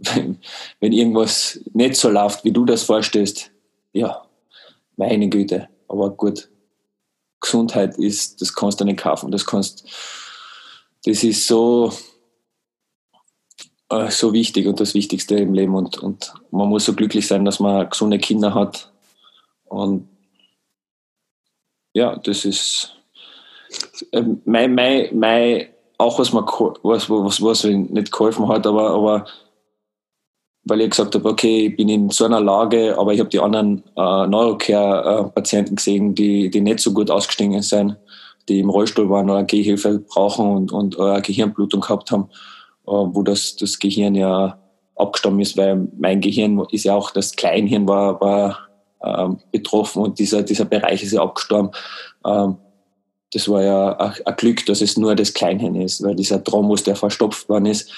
[0.00, 0.38] Wenn,
[0.78, 3.50] wenn irgendwas nicht so läuft, wie du das vorstellst,
[3.92, 4.22] ja,
[4.96, 5.68] meine Güte.
[5.88, 6.48] Aber gut,
[7.40, 9.30] Gesundheit ist, das kannst du nicht kaufen.
[9.30, 9.84] Das kannst,
[11.04, 11.92] das ist so,
[13.90, 15.74] äh, so wichtig und das Wichtigste im Leben.
[15.74, 18.92] Und, und man muss so glücklich sein, dass man gesunde Kinder hat.
[19.64, 20.08] Und
[21.92, 22.94] ja, das ist
[24.12, 29.26] äh, mein, mein, mein, auch was, man, was, was, was nicht geholfen hat, aber, aber
[30.64, 33.40] weil ich gesagt habe, okay, ich bin in so einer Lage, aber ich habe die
[33.40, 37.96] anderen äh, Neurocare-Patienten gesehen, die, die nicht so gut ausgestiegen sind,
[38.48, 42.28] die im Rollstuhl waren oder Gehhilfe brauchen und, und äh, Gehirnblutung gehabt haben,
[42.86, 44.58] äh, wo das, das Gehirn ja
[44.96, 48.58] abgestorben ist, weil mein Gehirn ist ja auch, das Kleinhirn war, war
[49.02, 51.70] ähm, betroffen und dieser, dieser Bereich ist ja abgestorben.
[52.26, 52.56] Ähm,
[53.32, 56.96] das war ja ein Glück, dass es nur das Kleinhirn ist, weil dieser Thrombus, der
[56.96, 57.90] verstopft worden ist,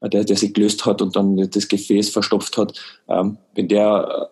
[0.00, 2.78] der, der sich gelöst hat und dann das Gefäß verstopft hat.
[3.08, 4.30] Ähm, wenn der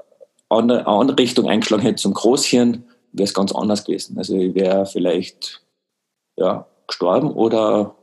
[0.51, 4.19] äh, eine andere Richtung eingeschlagen hätte zum Großhirn, wäre es ganz anders gewesen.
[4.19, 5.63] Also ich wäre vielleicht
[6.37, 7.97] ja, gestorben oder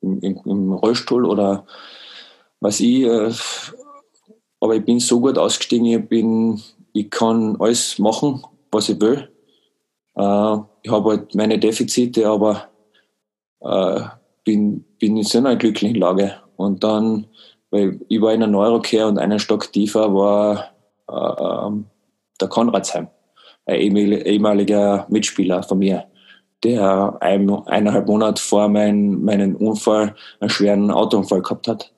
[0.00, 1.66] im, im, im, Rollstuhl oder
[2.60, 3.02] was ich.
[3.02, 3.32] Äh,
[4.60, 6.60] aber ich bin so gut ausgestiegen, ich, bin,
[6.92, 9.30] ich kann alles machen, was ich will.
[10.16, 12.68] Äh, ich habe halt meine Defizite, aber
[13.60, 14.00] äh,
[14.44, 16.34] bin, bin in so einer glücklichen Lage.
[16.54, 17.26] Und dann,
[17.70, 20.70] weil ich war in der Neurocare und einen Stock tiefer war
[21.10, 21.86] äh, ähm,
[22.40, 23.08] der Konradsheim,
[23.64, 26.04] ein ehemaliger Mitspieler von mir,
[26.62, 31.92] der ein, eineinhalb Monate vor mein, meinen Unfall einen schweren Autounfall gehabt hat.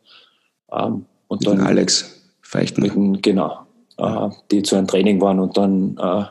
[0.72, 2.90] Ähm, und dann Alex Feichtner.
[2.94, 3.66] Mit, genau.
[3.98, 6.24] Äh, die zu einem Training waren und dann äh,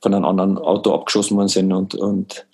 [0.00, 1.70] von einem anderen Auto abgeschossen worden sind.
[1.70, 2.46] Und, und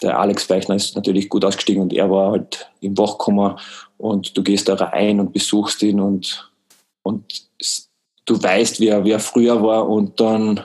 [0.00, 3.56] der Alex Feichner ist natürlich gut ausgestiegen und er war halt im Wachkoma.
[3.98, 6.50] Und du gehst da rein und besuchst ihn und,
[7.02, 7.24] und
[8.24, 9.86] du weißt, wie er, wie er früher war.
[9.90, 10.60] Und dann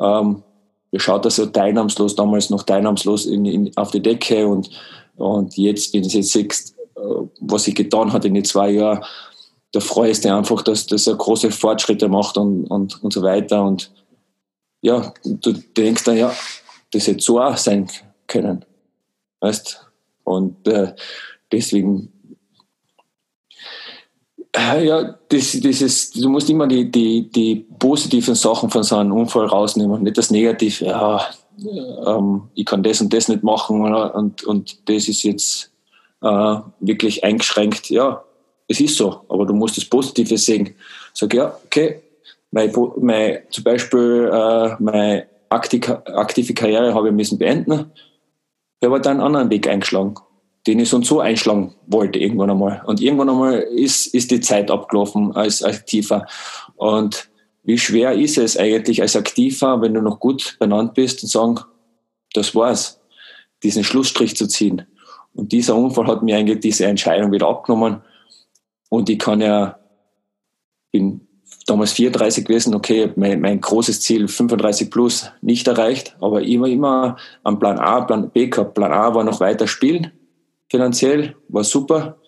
[0.00, 0.42] ähm,
[0.96, 4.48] schaut er so teilnahmslos, damals noch teilnahmslos in, in, auf die Decke?
[4.48, 4.68] Und,
[5.14, 7.00] und jetzt, wenn du jetzt siehst, äh,
[7.40, 9.04] was ich getan hat in den zwei Jahren,
[9.74, 13.62] da freust du einfach, dass, dass er große Fortschritte macht und, und, und so weiter
[13.64, 13.90] und
[14.80, 16.32] ja, du denkst dann, ja,
[16.92, 17.88] das hätte so auch sein
[18.26, 18.64] können.
[19.40, 19.84] Weißt?
[20.24, 20.94] Und äh,
[21.50, 22.12] deswegen
[24.54, 28.96] äh, ja, das, das ist, du musst immer die, die, die positiven Sachen von so
[28.96, 31.26] einem Unfall rausnehmen, nicht das Negative, ja,
[32.06, 35.72] ähm, ich kann das und das nicht machen und, und das ist jetzt
[36.22, 37.90] äh, wirklich eingeschränkt.
[37.90, 38.22] Ja,
[38.68, 40.74] es ist so, aber du musst das Positive sehen.
[41.12, 42.00] Sag ja, okay,
[42.50, 47.92] mein, mein, zum Beispiel äh, meine aktive Karriere habe ich müssen beenden
[48.84, 50.14] der hat einen anderen Weg eingeschlagen,
[50.66, 52.82] den ich sonst so einschlagen wollte irgendwann einmal.
[52.84, 56.26] Und irgendwann einmal ist, ist die Zeit abgelaufen als Aktiver.
[56.76, 57.30] Und
[57.62, 61.60] wie schwer ist es eigentlich als Aktiver, wenn du noch gut benannt bist und sagen,
[62.34, 63.00] das war's,
[63.62, 64.82] diesen Schlussstrich zu ziehen.
[65.32, 68.02] Und dieser Unfall hat mir eigentlich diese Entscheidung wieder abgenommen.
[68.94, 69.76] Und ich kann ja,
[70.92, 71.26] bin
[71.66, 77.16] damals 34 gewesen, okay, mein, mein großes Ziel 35 plus nicht erreicht, aber immer, immer
[77.42, 78.74] am Plan A, Plan B gehabt.
[78.74, 80.12] Plan A war noch weiter spielen,
[80.70, 82.18] finanziell, war super.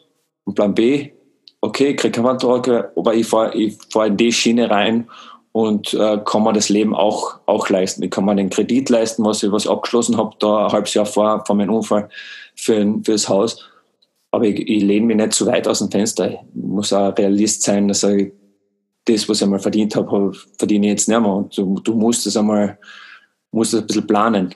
[0.43, 1.13] Und Plan B,
[1.61, 5.09] okay, kriege keinen Vertrag, aber ich fahre ich fahr in die Schiene rein
[5.53, 8.03] und äh, kann man das Leben auch, auch leisten.
[8.03, 11.07] Ich kann mir den Kredit leisten, was ich, was abgeschlossen habe, da ein halbes Jahr
[11.07, 12.09] vor, vor meinem Unfall
[12.57, 12.75] für,
[13.05, 13.65] für das Haus.
[14.37, 16.31] Aber ich, ich lehne mich nicht zu weit aus dem Fenster.
[16.31, 18.33] Ich muss auch Realist sein, dass ich
[19.07, 21.33] das, was ich einmal verdient habe, verdiene ich jetzt nicht mehr.
[21.33, 22.79] Und du, du musst das einmal,
[23.51, 24.55] musst das ein bisschen planen.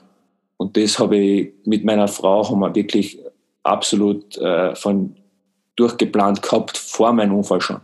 [0.57, 3.17] Und das habe ich mit meiner Frau haben wir wirklich
[3.63, 5.15] absolut äh, von
[5.77, 7.81] durchgeplant gehabt vor meinem Unfall schon.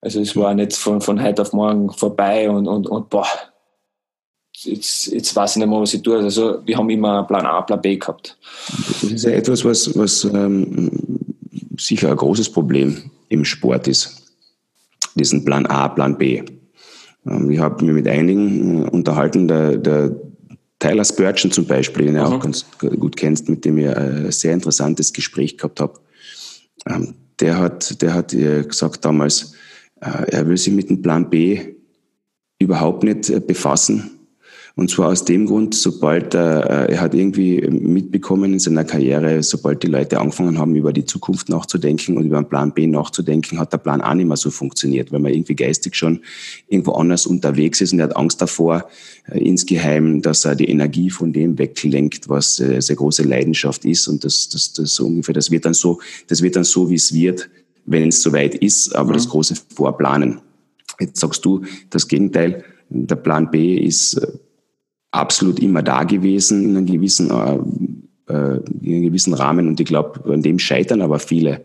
[0.00, 3.26] Also es war nicht von, von heute auf morgen vorbei und, und, und boah,
[4.64, 6.18] jetzt, jetzt weiß ich nicht mehr, was ich tue.
[6.18, 8.36] Also wir haben immer Plan A, Plan B gehabt.
[9.02, 10.90] Das ist ja etwas, was, was ähm,
[11.78, 14.20] sicher ein großes Problem im Sport ist
[15.14, 16.42] diesen Plan A, Plan B.
[17.26, 20.16] Ähm, ich habe mich mit einigen äh, unterhalten, der, der
[20.78, 22.40] Tyler Spurgeon zum Beispiel, den du auch mhm.
[22.40, 26.00] ganz gut kennst, mit dem ich ein sehr interessantes Gespräch gehabt habe.
[26.86, 29.52] Ähm, der hat, der hat äh, gesagt damals,
[30.00, 31.74] äh, er will sich mit dem Plan B
[32.58, 34.19] überhaupt nicht äh, befassen.
[34.80, 39.82] Und zwar aus dem Grund, sobald er, er hat irgendwie mitbekommen in seiner Karriere, sobald
[39.82, 43.74] die Leute angefangen haben, über die Zukunft nachzudenken und über einen Plan B nachzudenken, hat
[43.74, 46.20] der Plan A nicht mehr so funktioniert, weil man irgendwie geistig schon
[46.66, 48.88] irgendwo anders unterwegs ist und er hat Angst davor,
[49.30, 54.08] insgeheim, dass er die Energie von dem weglenkt, was sehr große Leidenschaft ist.
[54.08, 57.12] Und das, das, das ungefähr, das wird dann so, das wird dann so, wie es
[57.12, 57.50] wird,
[57.84, 59.14] wenn es soweit ist, aber mhm.
[59.16, 60.40] das große Vorplanen.
[60.98, 62.64] Jetzt sagst du das Gegenteil.
[62.88, 64.26] Der Plan B ist äh,
[65.10, 69.68] absolut immer da gewesen in einem gewissen, äh, äh, in einem gewissen Rahmen.
[69.68, 71.64] Und ich glaube, an dem scheitern aber viele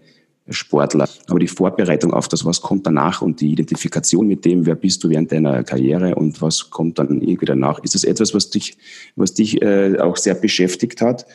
[0.49, 1.09] Sportler.
[1.27, 5.03] Aber die Vorbereitung auf das, was kommt danach und die Identifikation mit dem, wer bist
[5.03, 8.77] du während deiner Karriere und was kommt dann irgendwie danach, ist das etwas, was dich,
[9.15, 11.25] was dich äh, auch sehr beschäftigt hat?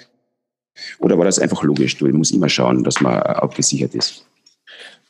[1.01, 1.96] Oder war das einfach logisch?
[1.96, 4.25] Du musst immer schauen, dass man abgesichert ist.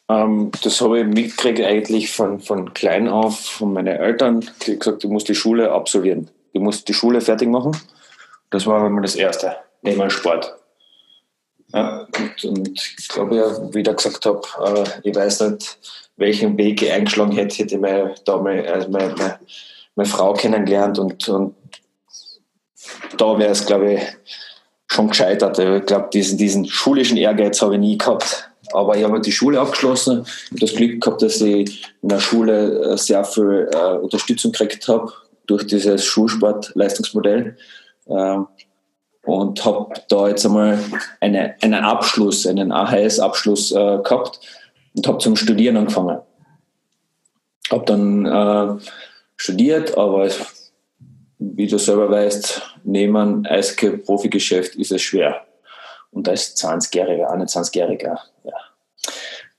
[0.08, 5.04] Ähm, das habe ich mitgekriegt eigentlich von, von klein auf, von meinen Eltern, die gesagt,
[5.04, 6.30] du musst die Schule absolvieren.
[6.52, 7.76] Du musst die Schule fertig machen.
[8.50, 10.54] Das war immer das Erste, neben Sport.
[11.72, 15.78] Ja, und, und ich glaube ja, wie ich da gesagt habe, äh, ich weiß nicht,
[16.16, 19.40] welchen Weg ich eingeschlagen hätte, hätte ich meine, meine, also meine, meine,
[19.94, 21.54] meine Frau kennengelernt und, und
[23.16, 24.00] da wäre es, glaube ich,
[24.88, 25.58] schon gescheitert.
[25.58, 28.50] Ich glaube, diesen, diesen schulischen Ehrgeiz habe ich nie gehabt.
[28.72, 32.92] Aber ich habe die Schule abgeschlossen und das Glück gehabt, dass ich in der Schule
[32.92, 35.12] äh, sehr viel äh, Unterstützung gekriegt habe
[35.50, 37.56] durch dieses Schulsportleistungsmodell.
[38.06, 38.38] Äh,
[39.22, 40.78] und habe da jetzt einmal
[41.20, 44.40] eine, einen Abschluss, einen AHS-Abschluss äh, gehabt
[44.94, 46.20] und habe zum Studieren angefangen.
[47.70, 48.82] Habe dann äh,
[49.36, 50.28] studiert, aber
[51.38, 55.44] wie du selber weißt, neben Eishockey-Profigeschäft ist es schwer.
[56.10, 58.52] Und als 20-Jähriger, 21-Jähriger, ja.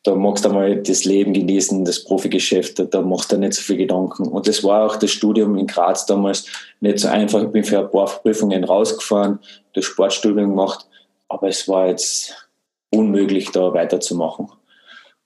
[0.04, 3.78] Da magst du einmal das Leben genießen, das Profigeschäft, da machst du nicht so viel
[3.78, 4.28] Gedanken.
[4.28, 6.46] Und das war auch das Studium in Graz damals
[6.80, 7.44] nicht so einfach.
[7.44, 9.40] Ich bin für ein paar Prüfungen rausgefahren,
[9.74, 10.88] das Sportstudium gemacht,
[11.28, 12.48] aber es war jetzt
[12.90, 14.52] unmöglich, da weiterzumachen.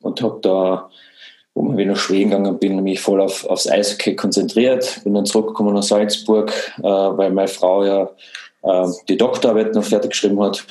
[0.02, 0.90] Und habe da,
[1.54, 5.02] wo ich nach Schweden gegangen bin, mich voll auf, aufs Eishockey konzentriert.
[5.06, 8.10] Bin dann zurückgekommen nach Salzburg, äh, weil meine Frau ja
[8.64, 10.66] äh, die Doktorarbeit noch fertig geschrieben hat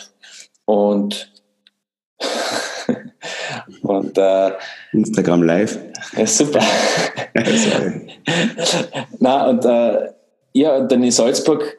[0.66, 1.30] und,
[3.82, 4.52] und äh,
[4.92, 5.78] Instagram Live.
[6.16, 6.60] Ja, super.
[9.18, 10.08] Na, und äh,
[10.52, 11.76] ja, dann in Salzburg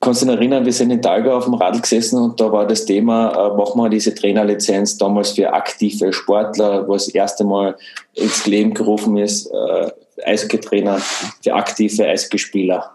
[0.00, 2.66] kannst du dich erinnern, wir sind in Talgau auf dem Radl gesessen und da war
[2.66, 7.76] das Thema, äh, machen wir diese Trainerlizenz damals für aktive Sportler, was das erste Mal
[8.12, 9.90] ins Leben gerufen ist, äh,
[10.24, 10.98] Eishockey-Trainer
[11.42, 12.94] für aktive Eishockeyspieler.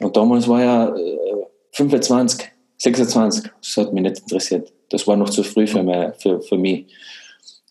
[0.00, 2.50] Und damals war ja äh, 25.
[2.78, 4.72] 26, das hat mich nicht interessiert.
[4.88, 6.14] Das war noch zu früh für, mich.
[6.18, 6.86] Für, für mich.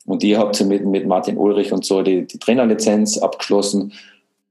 [0.10, 3.94] Und ich habe mit, mit Martin Ulrich und so die, die Trainerlizenz abgeschlossen.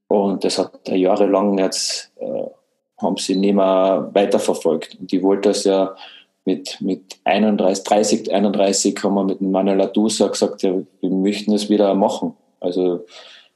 [0.06, 2.44] Und das hat jahrelang jetzt, äh,
[2.98, 4.96] haben sie nicht mehr weiterverfolgt.
[5.00, 5.94] Und ich wollte das ja
[6.44, 11.68] mit, mit 31, 30, 31 haben wir mit Manuel Ladusa gesagt, ja, wir möchten es
[11.68, 12.34] wieder machen.
[12.60, 13.04] Also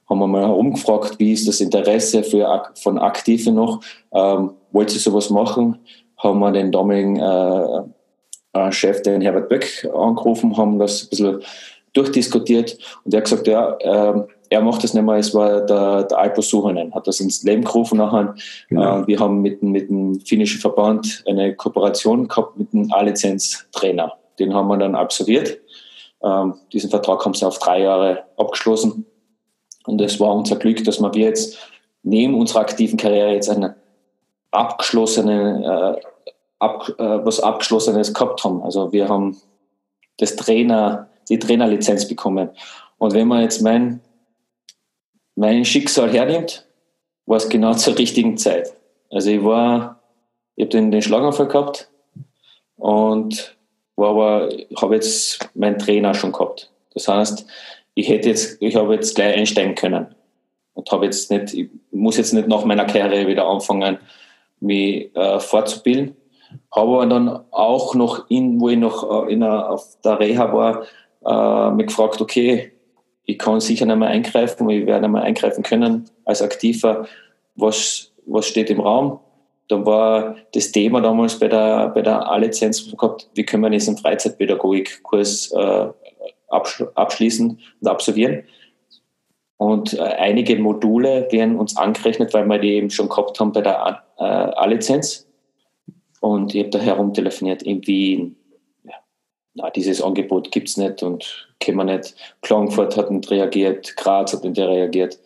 [0.09, 3.81] haben wir mal herumgefragt, wie ist das Interesse für, von Aktiven noch?
[4.12, 5.79] Ähm, wollt ihr sowas machen?
[6.23, 7.83] haben wir den damaligen äh,
[8.53, 11.43] äh, Chef, den Herbert Böck, angerufen, haben das ein bisschen
[11.93, 16.05] durchdiskutiert und er hat gesagt, ja, äh, er macht das nicht mehr, es war der,
[16.05, 18.35] der Alpo Suhonen, hat das ins Leben gerufen nachher.
[18.69, 19.01] Genau.
[19.01, 24.13] Äh, wir haben mit, mit dem finnischen Verband eine Kooperation gehabt mit einem A-Lizenz-Trainer.
[24.39, 25.59] Den haben wir dann absolviert.
[26.23, 29.07] Ähm, diesen Vertrag haben sie auf drei Jahre abgeschlossen.
[29.87, 31.59] Und es war unser Glück, dass wir jetzt
[32.03, 33.77] neben unserer aktiven Karriere jetzt eine
[34.51, 36.07] abgeschlossene äh,
[36.59, 38.63] ab, äh, was Abgeschlossenes gehabt haben.
[38.63, 39.37] Also wir haben
[40.19, 42.51] das Trainer, die Trainerlizenz bekommen.
[42.99, 44.01] Und wenn man jetzt mein,
[45.35, 46.66] mein Schicksal hernimmt,
[47.27, 48.73] war es genau zur richtigen Zeit.
[49.11, 50.01] Also ich war,
[50.57, 51.90] ich habe den, den Schlaganfall gehabt
[52.77, 53.57] und
[53.96, 54.48] war aber,
[54.81, 56.71] habe jetzt meinen Trainer schon gehabt.
[56.94, 57.46] Das heißt,
[57.94, 60.15] ich hätte jetzt, ich habe jetzt gleich einsteigen können
[60.75, 63.98] und habe jetzt nicht, ich muss jetzt nicht nach meiner Karriere wieder anfangen,
[64.61, 66.17] mich äh, fortzubilden,
[66.75, 70.85] habe dann auch noch, in, wo ich noch äh, in einer, auf der Reha war,
[71.25, 72.73] äh, mich gefragt, okay,
[73.25, 77.06] ich kann sicher nicht mehr eingreifen, ich werde nicht mehr eingreifen können als Aktiver.
[77.54, 79.20] Was, was steht im Raum?
[79.68, 83.96] Dann war das Thema damals bei der, bei der A-Lizenz gehabt, wie können wir diesen
[83.96, 85.88] Freizeitpädagogikkurs äh,
[86.94, 88.44] abschließen und absolvieren.
[89.56, 93.60] Und äh, einige Module werden uns angerechnet, weil wir die eben schon gehabt haben bei
[93.60, 95.29] der äh, A-Lizenz.
[96.20, 98.37] Und ich habe da herumtelefoniert in Wien,
[99.55, 102.15] na, dieses Angebot gibt es nicht und können wir nicht.
[102.40, 105.19] Klagenfurt hat nicht reagiert, Graz hat nicht reagiert,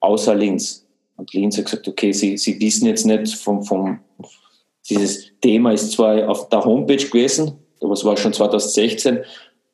[0.00, 0.86] außer Linz.
[1.16, 4.00] Und Linz hat gesagt, okay, sie, sie wissen jetzt nicht vom, vom,
[4.88, 9.20] dieses Thema ist zwar auf der Homepage gewesen, aber es war schon 2016,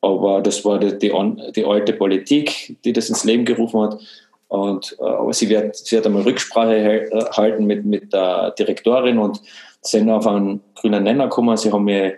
[0.01, 1.11] aber das war die, die,
[1.55, 3.99] die alte Politik, die das ins Leben gerufen hat.
[4.47, 9.17] Und, äh, aber sie wird, sie wird einmal Rücksprache äh, halten mit, mit der Direktorin
[9.17, 9.41] und
[9.81, 11.55] sind auf einen grünen Nenner gekommen.
[11.55, 12.15] Sie haben mir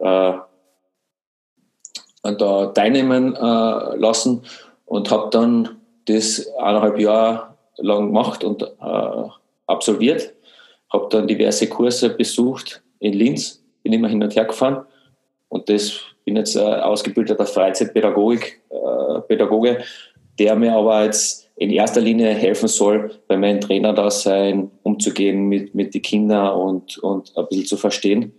[0.00, 0.32] äh,
[2.22, 4.42] da teilnehmen äh, lassen
[4.86, 9.28] und habe dann das eineinhalb Jahre lang gemacht und äh,
[9.66, 10.32] absolviert.
[10.92, 14.84] Habe dann diverse Kurse besucht in Linz, bin immer hin und her gefahren
[15.48, 19.82] und das bin jetzt äh, ausgebildeter Freizeitpädagogik, äh, Pädagoge,
[20.38, 25.48] der mir aber jetzt in erster Linie helfen soll, bei meinem Trainer da sein, umzugehen
[25.48, 28.32] mit, mit den Kindern und, und ein bisschen zu verstehen.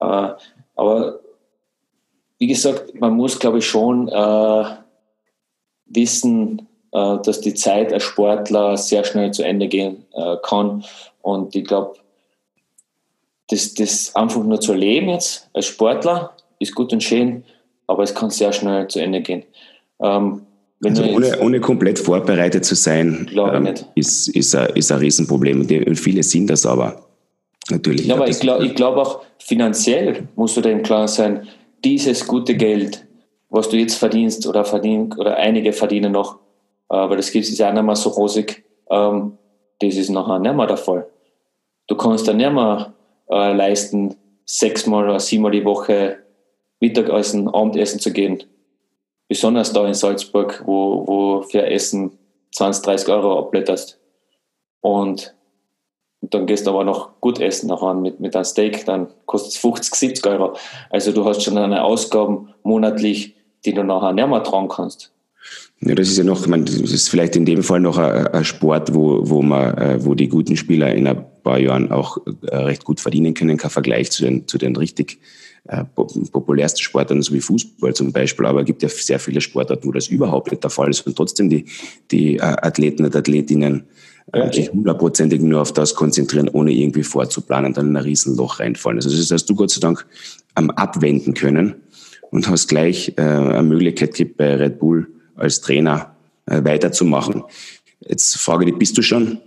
[0.00, 0.30] Äh,
[0.74, 1.20] aber
[2.38, 4.64] wie gesagt, man muss, glaube ich, schon äh,
[5.86, 10.84] wissen, äh, dass die Zeit als Sportler sehr schnell zu Ende gehen äh, kann.
[11.22, 11.94] Und ich glaube,
[13.48, 17.44] das, das einfach nur zu erleben jetzt als Sportler ist gut und schön,
[17.86, 19.44] aber es kann sehr schnell zu Ende gehen.
[20.00, 20.42] Ähm,
[20.84, 25.60] also ohne, ohne komplett vorbereitet zu sein, ähm, ist, ist, ein, ist ein Riesenproblem.
[25.60, 27.04] Und viele sind das aber
[27.70, 28.06] natürlich.
[28.06, 31.46] Ja, aber ich glaube glaub auch finanziell musst du dem klar sein,
[31.84, 33.06] dieses gute Geld,
[33.50, 36.38] was du jetzt verdienst oder verdient oder einige verdienen noch,
[36.88, 39.38] aber das gibt es ja nicht mehr so rosig, ähm,
[39.80, 41.06] das ist nachher nicht mehr der Fall.
[41.86, 42.94] Du kannst dann nicht mehr
[43.30, 46.18] äh, leisten, sechsmal oder siebenmal die Woche
[46.80, 48.42] Mittagessen, Abendessen zu gehen.
[49.28, 52.18] Besonders da in Salzburg, wo, wo für Essen
[52.52, 53.98] 20, 30 Euro abblätterst.
[54.80, 55.34] Und
[56.30, 59.58] dann gehst du aber noch gut essen nachher mit, mit einem Steak, dann kostet es
[59.58, 60.56] 50, 70 Euro.
[60.90, 65.12] Also du hast schon eine Ausgaben monatlich, die du nachher nicht mehr tragen kannst.
[65.80, 68.28] Ja, das ist ja noch, ich meine, das ist vielleicht in dem Fall noch ein,
[68.28, 72.18] ein Sport, wo, wo man, äh, wo die guten Spieler in ein paar Jahren auch
[72.46, 75.18] äh, recht gut verdienen können, kein Vergleich zu den, zu den richtig
[75.64, 78.46] äh, populärsten Sportarten, so wie Fußball zum Beispiel.
[78.46, 81.16] Aber es gibt ja sehr viele Sportarten, wo das überhaupt nicht der Fall ist und
[81.16, 81.66] trotzdem die,
[82.10, 83.84] die Athleten und Athletinnen
[84.52, 88.98] sich hundertprozentig nur auf das konzentrieren, ohne irgendwie vorzuplanen, dann in ein Riesenloch reinfallen.
[88.98, 90.06] Also das hast du Gott sei Dank
[90.54, 91.74] am abwenden können
[92.30, 96.16] und hast gleich äh, eine Möglichkeit gibt bei Red Bull als Trainer
[96.46, 97.44] äh, weiterzumachen.
[98.00, 99.38] Jetzt frage dich, bist du schon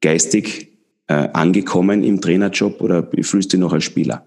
[0.00, 0.68] geistig
[1.08, 4.24] äh, angekommen im Trainerjob oder fühlst du dich noch als Spieler?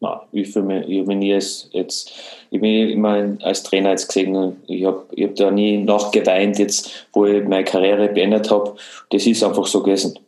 [0.00, 2.10] Na, ich fühle mich, ich habe als, jetzt,
[2.50, 7.06] ich bin immer als Trainer jetzt gesehen, ich habe ich hab da nie nachgeweint jetzt,
[7.12, 8.76] wo ich meine Karriere beendet habe.
[9.10, 10.18] Das ist einfach so gewesen.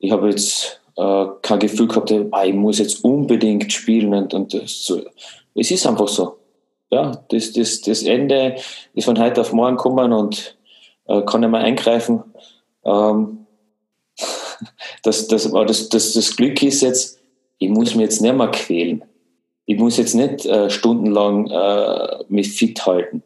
[0.00, 4.50] Ich habe jetzt äh, kein Gefühl gehabt, ah, ich muss jetzt unbedingt spielen und, und
[4.66, 5.00] so.
[5.54, 6.38] Es ist einfach so
[6.90, 8.56] ja, das, das, das Ende
[8.94, 10.56] ist von heute auf morgen gekommen und
[11.06, 12.22] äh, kann nicht mehr eingreifen.
[12.84, 13.46] Ähm,
[15.02, 17.17] das, das, das, das, das Glück ist jetzt,
[17.58, 19.04] ich muss mich jetzt nicht mehr quälen.
[19.66, 23.22] Ich muss jetzt nicht äh, stundenlang äh, mich fit halten.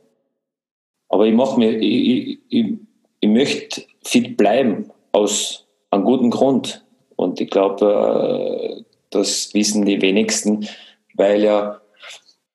[1.08, 2.74] Aber ich mache mir, ich, ich,
[3.20, 6.84] ich möchte fit bleiben aus einem guten Grund.
[7.16, 10.66] Und ich glaube, äh, das wissen die wenigsten,
[11.14, 11.80] weil ja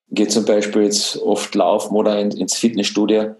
[0.09, 3.36] gehe zum Beispiel jetzt oft laufen oder in, ins Fitnessstudio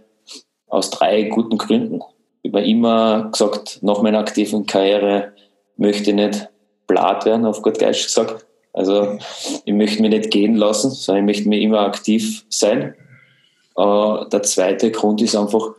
[0.68, 2.02] aus drei guten Gründen.
[2.44, 5.34] Ich habe immer gesagt, nach meiner aktiven Karriere
[5.78, 6.50] möchte ich nicht
[6.88, 8.46] blatt werden, auf gut Deutsch gesagt.
[8.74, 9.18] Also
[9.66, 12.96] ich möchte mich nicht gehen lassen, sondern ich möchte mir immer aktiv sein.
[13.76, 15.72] Äh, der zweite Grund ist einfach,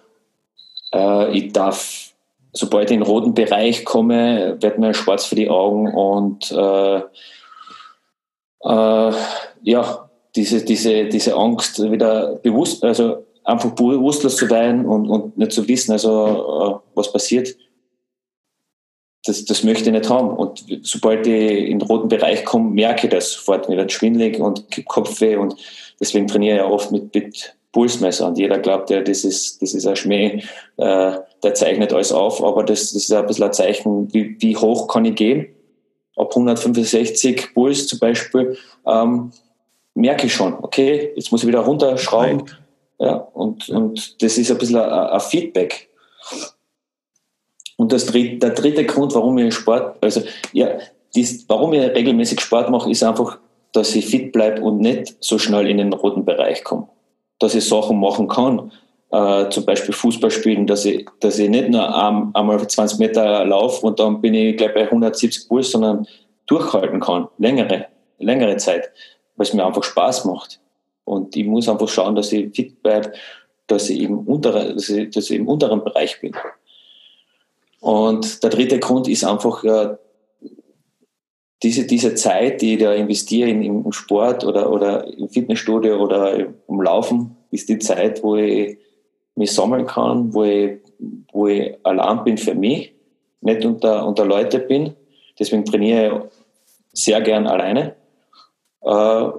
[0.92, 2.12] äh, ich darf,
[2.52, 7.02] sobald ich in den roten Bereich komme, wird mir schwarz für die Augen und äh,
[8.64, 9.12] äh
[9.62, 15.52] ja, diese, diese, diese Angst wieder bewusst, also einfach bewusstlos zu werden und, und nicht
[15.52, 17.56] zu wissen, also äh, was passiert,
[19.28, 20.30] das, das möchte ich nicht haben.
[20.30, 23.68] Und sobald ich in den roten Bereich komme, merke ich das sofort.
[23.68, 25.54] Mir wird schwindelig und Kopfweh und
[26.00, 28.26] deswegen trainiere ich ja oft mit, mit Pulsmesser.
[28.26, 30.42] Und jeder glaubt ja, das ist, das ist ein Schmäh,
[30.78, 31.12] äh,
[31.42, 34.88] der zeichnet alles auf, aber das, das ist ein bisschen ein Zeichen, wie, wie hoch
[34.88, 35.46] kann ich gehen.
[36.16, 38.56] Ab 165 Puls zum Beispiel
[38.86, 39.30] ähm,
[39.94, 42.44] merke ich schon, okay, jetzt muss ich wieder runterschrauben.
[42.98, 45.88] Ja, und, und das ist ein bisschen ein, ein Feedback.
[47.78, 50.20] Und das dritte, der dritte Grund, warum ich Sport, also
[50.52, 50.78] ja,
[51.14, 53.38] dies, warum ich regelmäßig Sport mache, ist einfach,
[53.72, 56.88] dass ich fit bleibe und nicht so schnell in den roten Bereich komme.
[57.38, 58.72] Dass ich Sachen machen kann,
[59.10, 63.44] äh, zum Beispiel Fußball spielen, dass ich, dass ich nicht nur um, einmal 20 Meter
[63.46, 66.06] laufe und dann bin ich gleich bei 170 Puls, sondern
[66.46, 67.86] durchhalten kann, längere,
[68.18, 68.90] längere Zeit
[69.38, 70.60] weil es mir einfach Spaß macht.
[71.04, 73.12] Und ich muss einfach schauen, dass ich fit bleibe,
[73.66, 76.34] dass ich im unteren, dass ich, dass ich im unteren Bereich bin.
[77.88, 79.96] Und der dritte Grund ist einfach äh,
[81.62, 86.38] diese, diese Zeit, die ich da investiere in, im Sport oder, oder im Fitnessstudio oder
[86.68, 88.76] im Laufen, ist die Zeit, wo ich
[89.36, 90.80] mich sammeln kann, wo ich,
[91.32, 92.92] wo ich allein bin für mich,
[93.40, 94.94] nicht unter, unter Leute bin.
[95.38, 96.28] Deswegen trainiere
[96.92, 97.96] ich sehr gern alleine.
[98.82, 99.30] Äh,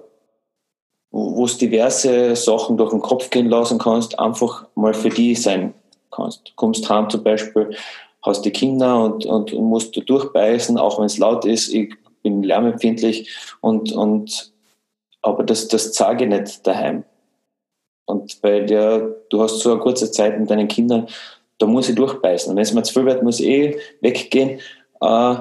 [1.12, 5.76] wo es diverse Sachen durch den Kopf gehen lassen kannst, einfach mal für die sein
[6.10, 6.47] kannst.
[6.47, 7.76] Du kommst heim zum Beispiel,
[8.22, 11.74] hast die Kinder und, und, musst du durchbeißen, auch wenn es laut ist.
[11.74, 13.30] Ich bin lärmempfindlich
[13.61, 14.53] und, und
[15.22, 17.03] aber das, das sage ich nicht daheim.
[18.05, 21.07] Und bei der, du hast so eine kurze Zeit mit deinen Kindern,
[21.59, 22.55] da muss ich durchbeißen.
[22.55, 24.59] Wenn es mir zu viel wird, muss ich eh weggehen.
[25.01, 25.36] Äh,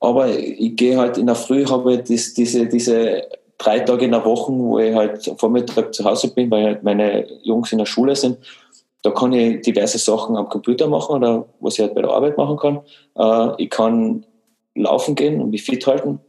[0.00, 4.24] aber ich gehe halt in der Früh, habe ich diese, diese drei Tage in der
[4.24, 8.14] Woche, wo ich halt Vormittag zu Hause bin, weil halt meine Jungs in der Schule
[8.14, 8.38] sind.
[9.04, 12.38] Da kann ich diverse Sachen am Computer machen oder was ich halt bei der Arbeit
[12.38, 12.80] machen kann.
[13.16, 14.24] Äh, ich kann
[14.74, 16.20] laufen gehen und mich fit halten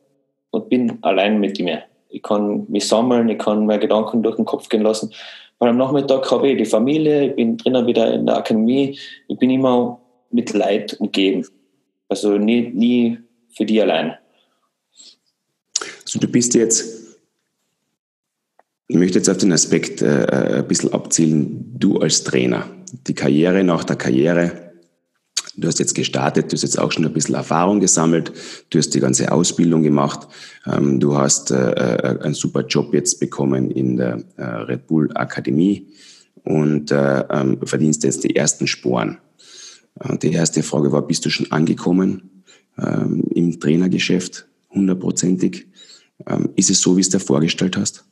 [0.51, 1.84] und bin allein mit mir.
[2.09, 5.13] Ich kann mich sammeln, ich kann meine Gedanken durch den Kopf gehen lassen.
[5.57, 8.99] Weil am Nachmittag habe ich die Familie, ich bin drinnen wieder in der Akademie,
[9.30, 11.47] ich bin immer mit Leid umgeben.
[12.09, 13.17] Also nie, nie
[13.55, 14.17] für die allein.
[16.03, 16.95] Also du bist jetzt,
[18.88, 22.67] ich möchte jetzt auf den Aspekt äh, ein bisschen abzielen, du als Trainer,
[23.07, 24.65] die Karriere nach der Karriere,
[25.57, 28.33] Du hast jetzt gestartet, du hast jetzt auch schon ein bisschen Erfahrung gesammelt,
[28.69, 30.27] du hast die ganze Ausbildung gemacht,
[30.65, 35.09] ähm, du hast äh, äh, einen super Job jetzt bekommen in der äh, Red Bull
[35.15, 35.88] Akademie
[36.43, 39.17] und ähm, verdienst jetzt die ersten Sporen.
[40.21, 42.43] Die erste Frage war, bist du schon angekommen
[42.77, 45.67] ähm, im Trainergeschäft, hundertprozentig?
[46.55, 48.05] Ist es so, wie es dir vorgestellt hast?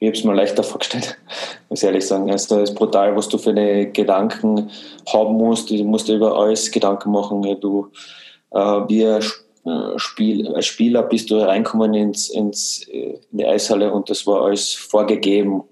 [0.00, 1.18] Ich habe es mir leichter vorgestellt,
[1.68, 2.30] muss ich ehrlich sagen.
[2.30, 4.70] Also, das ist brutal, was du für eine Gedanken
[5.12, 5.70] haben musst.
[5.70, 7.42] Du musst dir über alles Gedanken machen.
[7.60, 7.88] Du,
[8.52, 9.22] äh, ein
[9.68, 14.26] äh, Spiel, als Spieler bist du reinkommen ins, ins, äh, in die Eishalle und das
[14.26, 15.64] war alles vorgegeben.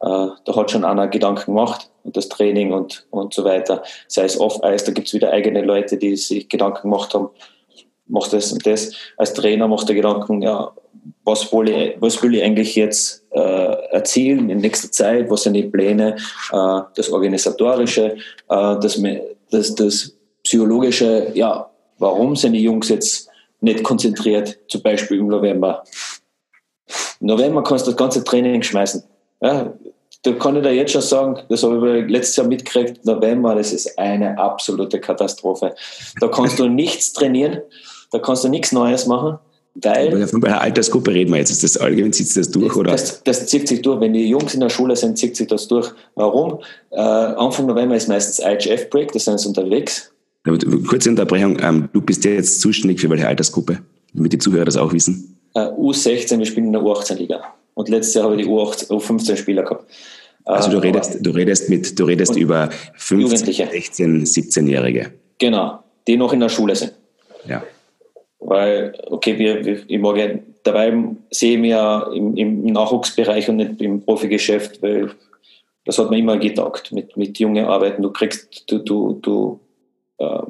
[0.00, 3.82] Äh, da hat schon einer Gedanken gemacht und das Training und, und so weiter.
[4.08, 7.30] Sei es Off-Eis, da gibt es wieder eigene Leute, die sich Gedanken gemacht haben,
[8.06, 8.92] mach das und das.
[9.16, 10.72] Als Trainer macht der Gedanken, ja,
[11.24, 15.54] was will ich, was will ich eigentlich jetzt äh, erzielen in nächster Zeit, was sind
[15.54, 16.16] die Pläne,
[16.52, 18.16] äh, das Organisatorische,
[18.48, 19.00] äh, das,
[19.50, 23.28] das, das Psychologische, ja, warum sind die Jungs jetzt
[23.60, 25.84] nicht konzentriert, zum Beispiel im November.
[27.20, 29.04] Im November kannst du das ganze Training schmeißen.
[29.40, 29.72] Ja,
[30.22, 33.72] da kann ich dir jetzt schon sagen, das habe ich letztes Jahr mitgekriegt, November, das
[33.72, 35.74] ist eine absolute Katastrophe.
[36.20, 37.60] Da kannst du nichts trainieren,
[38.10, 39.38] da kannst du nichts Neues machen.
[39.74, 41.50] Weil, Von der Altersgruppe reden wir jetzt.
[41.50, 42.76] Ist das allgemein, zieht sich das durch?
[42.76, 42.92] Oder?
[42.92, 44.00] Das, das, zieht sich durch.
[44.00, 45.90] Wenn die Jungs in der Schule sind, zieht sich das durch.
[46.14, 46.60] Warum?
[46.90, 50.12] Äh, Anfang November ist meistens IHF-Break, da sind sie unterwegs.
[50.44, 51.58] Kurze Unterbrechung.
[51.62, 53.78] Ähm, du bist ja jetzt zuständig für welche Altersgruppe?
[54.12, 55.38] Damit die Zuhörer das auch wissen.
[55.54, 57.42] Äh, U16, wir spielen in der U18-Liga.
[57.74, 59.86] Und letztes Jahr habe ich die U15-Spieler gehabt.
[60.44, 65.12] Also du äh, redest, du redest, mit, du redest über 15, 16, 17-Jährige.
[65.38, 66.92] Genau, die noch in der Schule sind.
[67.46, 67.62] Ja.
[68.52, 70.28] Weil, okay, wir, wir, ich mag ja,
[70.62, 70.92] dabei
[71.30, 75.10] sehe mich ja im, im Nachwuchsbereich und nicht im Profigeschäft, weil
[75.86, 78.02] das hat mir immer getaugt, mit, mit jungen Arbeiten.
[78.02, 79.60] Du kriegst, du, du, du,
[80.18, 80.42] äh,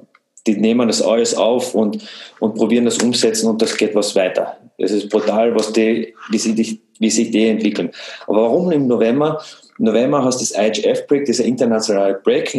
[0.48, 2.04] die nehmen das alles auf und,
[2.40, 4.56] und probieren das umsetzen und das geht was weiter.
[4.78, 7.92] Es ist brutal, was die, wie, sie, wie sich die entwickeln.
[8.26, 9.40] Aber warum im November?
[9.78, 12.52] Im November hast du das IHF-Break, dieser internationale Break,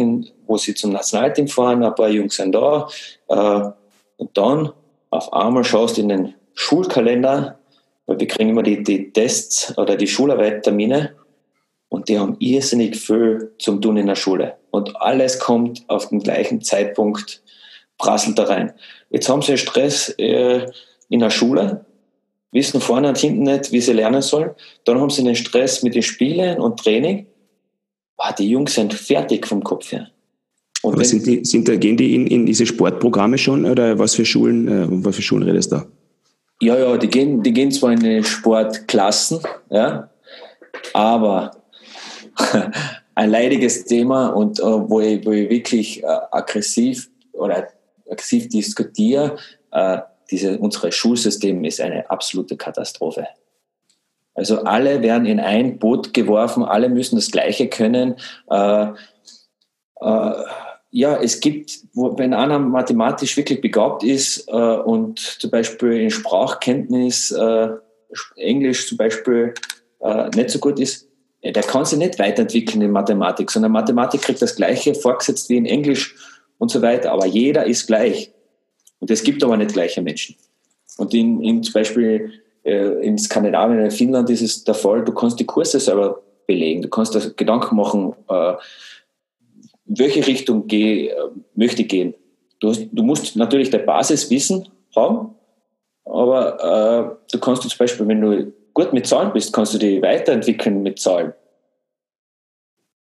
[0.46, 2.88] wo sie zum Nationalteam fahren, ein paar Jungs sind da.
[3.28, 3.68] Äh,
[4.16, 4.72] und dann
[5.14, 7.58] auf einmal schaust in den Schulkalender,
[8.06, 11.14] weil wir kriegen immer die, die Tests oder die Schularbeit-Termine
[11.88, 14.56] und die haben irrsinnig viel zum tun in der Schule.
[14.70, 17.42] Und alles kommt auf den gleichen Zeitpunkt,
[17.96, 18.72] prasselt da rein.
[19.10, 20.66] Jetzt haben sie Stress äh,
[21.08, 21.86] in der Schule,
[22.50, 24.50] wissen vorne und hinten nicht, wie sie lernen sollen.
[24.84, 27.26] Dann haben sie den Stress mit den Spielen und Training.
[28.16, 30.08] Boah, die Jungs sind fertig vom Kopf her.
[30.84, 34.26] Und Aber sind die, sind, gehen die in, in diese Sportprogramme schon oder was für
[34.26, 35.86] Schulen, äh, was für Schulen redest du da?
[36.60, 40.10] Ja, ja, die gehen, die gehen zwar in die Sportklassen, ja,
[40.92, 41.56] aber
[43.14, 47.68] ein leidiges Thema und äh, wo, ich, wo ich wirklich äh, aggressiv oder
[48.10, 49.36] aggressiv diskutiere,
[49.72, 53.26] äh, diese, unser Schulsystem ist eine absolute Katastrophe.
[54.34, 58.16] Also alle werden in ein Boot geworfen, alle müssen das Gleiche können.
[58.50, 58.88] Äh,
[60.00, 60.32] äh,
[60.96, 67.32] ja, es gibt, wenn einer mathematisch wirklich begabt ist äh, und zum Beispiel in Sprachkenntnis,
[67.32, 67.68] äh,
[68.36, 69.54] Englisch zum Beispiel
[69.98, 71.08] äh, nicht so gut ist,
[71.42, 75.66] der kann sich nicht weiterentwickeln in Mathematik, sondern Mathematik kriegt das Gleiche vorgesetzt wie in
[75.66, 76.14] Englisch
[76.58, 77.10] und so weiter.
[77.10, 78.32] Aber jeder ist gleich.
[79.00, 80.36] Und es gibt aber nicht gleiche Menschen.
[80.96, 85.12] Und in, in zum Beispiel äh, in Skandinavien, in Finnland ist es der Fall, du
[85.12, 86.82] kannst die Kurse selber belegen.
[86.82, 88.54] Du kannst dir Gedanken machen, äh,
[89.98, 91.14] welche Richtung geh, äh,
[91.54, 92.14] möchte gehen.
[92.60, 95.34] Du, du musst natürlich dein Basiswissen haben,
[96.04, 100.02] aber äh, du kannst zum Beispiel, wenn du gut mit Zahlen bist, kannst du dich
[100.02, 101.32] weiterentwickeln mit Zahlen.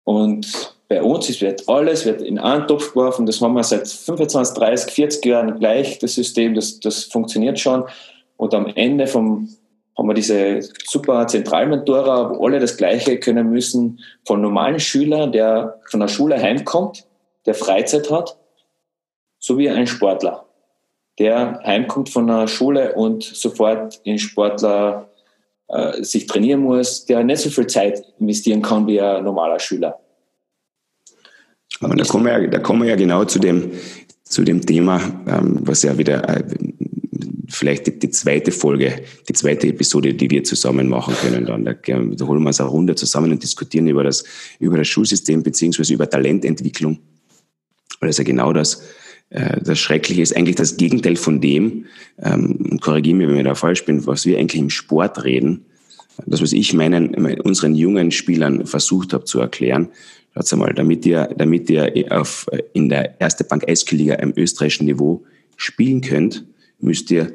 [0.04, 3.26] Und bei uns ist, wird alles wird in einen Topf geworfen.
[3.26, 7.86] Das haben wir seit 25, 30, 40 Jahren gleich, das System, das, das funktioniert schon.
[8.36, 9.48] Und am Ende vom,
[10.02, 15.80] haben wir diese super Zentralmentora, wo alle das Gleiche können müssen, von normalen Schülern, der
[15.91, 17.06] von der Schule heimkommt,
[17.45, 18.36] der Freizeit hat,
[19.38, 20.45] sowie ein Sportler,
[21.20, 25.08] der heimkommt von der Schule und sofort in Sportler
[25.68, 29.99] äh, sich trainieren muss, der nicht so viel Zeit investieren kann wie ein normaler Schüler.
[31.80, 33.72] Aber da kommen wir ja, da kommen wir ja genau zu dem,
[34.24, 36.43] zu dem Thema, ähm, was ja wieder äh,
[37.52, 41.45] vielleicht die, die, zweite Folge, die zweite Episode, die wir zusammen machen können.
[41.45, 41.74] Dann da,
[42.26, 44.24] holen wir uns eine Runde zusammen und diskutieren über das,
[44.60, 46.99] über das Schulsystem beziehungsweise über Talententwicklung.
[47.99, 48.84] Weil das ja genau das,
[49.30, 51.86] äh, das Schreckliche ist, eigentlich das Gegenteil von dem,
[52.22, 55.66] ähm, korrigiere mich, wenn ich da falsch bin, was wir eigentlich im Sport reden.
[56.26, 59.89] Das, was ich meinen, unseren jungen Spielern versucht habe zu erklären,
[60.34, 65.26] Schaut mal, damit ihr, damit ihr auf, in der erste Bank Eishockey-Liga im österreichischen Niveau
[65.58, 66.45] spielen könnt,
[66.82, 67.32] müsst ihr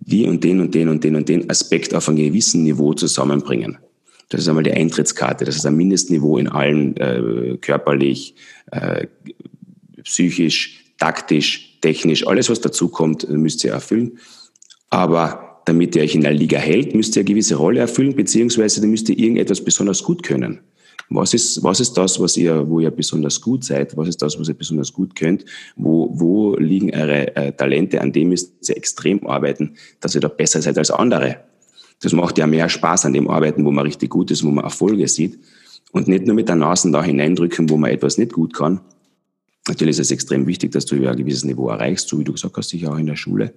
[0.00, 3.78] die und den und den und den und den Aspekt auf einem gewissen Niveau zusammenbringen.
[4.28, 5.44] Das ist einmal die Eintrittskarte.
[5.44, 8.34] Das ist ein Mindestniveau in allen äh, körperlich,
[8.70, 9.06] äh,
[10.02, 14.18] psychisch, taktisch, technisch, alles was dazu kommt, müsst ihr erfüllen.
[14.88, 18.86] Aber damit ihr euch in der Liga hält, müsst ihr eine gewisse Rolle erfüllen, beziehungsweise
[18.86, 20.60] müsst ihr irgendetwas besonders gut können.
[21.14, 23.96] Was ist, was ist das, was ihr, wo ihr besonders gut seid?
[23.96, 25.44] Was ist das, was ihr besonders gut könnt?
[25.76, 28.00] Wo, wo liegen eure äh, Talente?
[28.00, 31.38] An dem müsst ihr extrem arbeiten, dass ihr da besser seid als andere.
[32.00, 34.64] Das macht ja mehr Spaß an dem Arbeiten, wo man richtig gut ist, wo man
[34.64, 35.38] Erfolge sieht.
[35.92, 38.80] Und nicht nur mit der Nase da hineindrücken, wo man etwas nicht gut kann.
[39.68, 42.56] Natürlich ist es extrem wichtig, dass du ein gewisses Niveau erreichst, so wie du gesagt
[42.56, 43.54] hast, sicher auch in der Schule.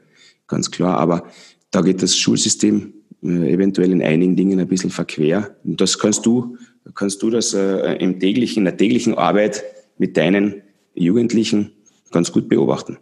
[0.48, 0.98] Ganz klar.
[0.98, 1.24] Aber
[1.72, 2.94] da geht das Schulsystem
[3.24, 5.56] äh, eventuell in einigen Dingen ein bisschen verquer.
[5.64, 6.58] Und das kannst du
[6.94, 9.64] kannst du das äh, im täglichen, in der täglichen Arbeit
[9.98, 10.62] mit deinen
[10.94, 11.72] Jugendlichen
[12.12, 12.98] ganz gut beobachten.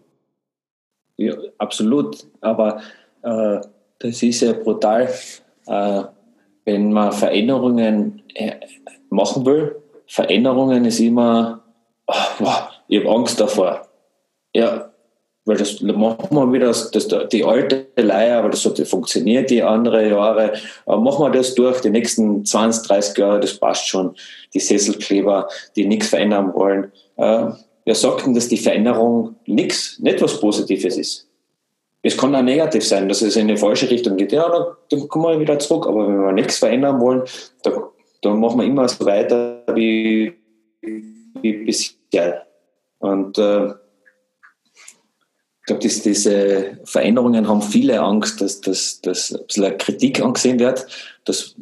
[1.17, 2.25] Ja, absolut.
[2.41, 2.81] Aber
[3.21, 3.59] äh,
[3.99, 5.09] das ist ja brutal,
[5.67, 6.03] äh,
[6.65, 8.55] wenn man Veränderungen äh,
[9.09, 9.75] machen will.
[10.07, 11.63] Veränderungen ist immer,
[12.07, 13.87] oh, wow, ich habe Angst davor.
[14.53, 14.92] Ja,
[15.45, 19.61] weil das machen wir wieder das, das, die alte Leier, aber das hat funktioniert die
[19.61, 20.53] andere Jahre.
[20.85, 24.15] Aber machen wir das durch die nächsten 20, 30 Jahre, das passt schon.
[24.53, 26.91] Die Sesselkleber, die nichts verändern wollen.
[27.17, 27.47] Äh,
[27.85, 31.27] wir sagten, dass die Veränderung nichts, nicht was Positives ist.
[32.01, 34.31] Es kann auch negativ sein, dass es in eine falsche Richtung geht.
[34.31, 35.87] Ja, dann, dann kommen wir wieder zurück.
[35.87, 37.23] Aber wenn wir nichts verändern wollen,
[37.63, 37.73] dann,
[38.21, 40.33] dann machen wir immer so weiter wie,
[41.41, 42.45] wie bisher.
[42.99, 43.73] Und äh,
[45.63, 50.85] ich glaube, diese Veränderungen haben viele Angst, dass, dass, dass ein bisschen Kritik angesehen wird,
[51.23, 51.55] dass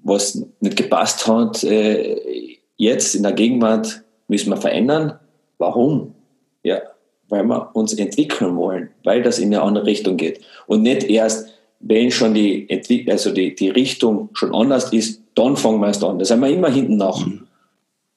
[0.00, 5.18] was nicht gepasst hat, äh, jetzt in der Gegenwart müssen wir verändern.
[5.56, 6.14] Warum?
[6.62, 6.82] Ja,
[7.30, 10.42] weil wir uns entwickeln wollen, weil das in eine andere Richtung geht.
[10.66, 11.48] Und nicht erst,
[11.80, 16.04] wenn schon die, Entwick also die, die Richtung schon anders ist, dann fangen wir erst
[16.04, 16.18] an.
[16.18, 17.24] Da sind wir immer hinten nach.
[17.24, 17.46] Mhm.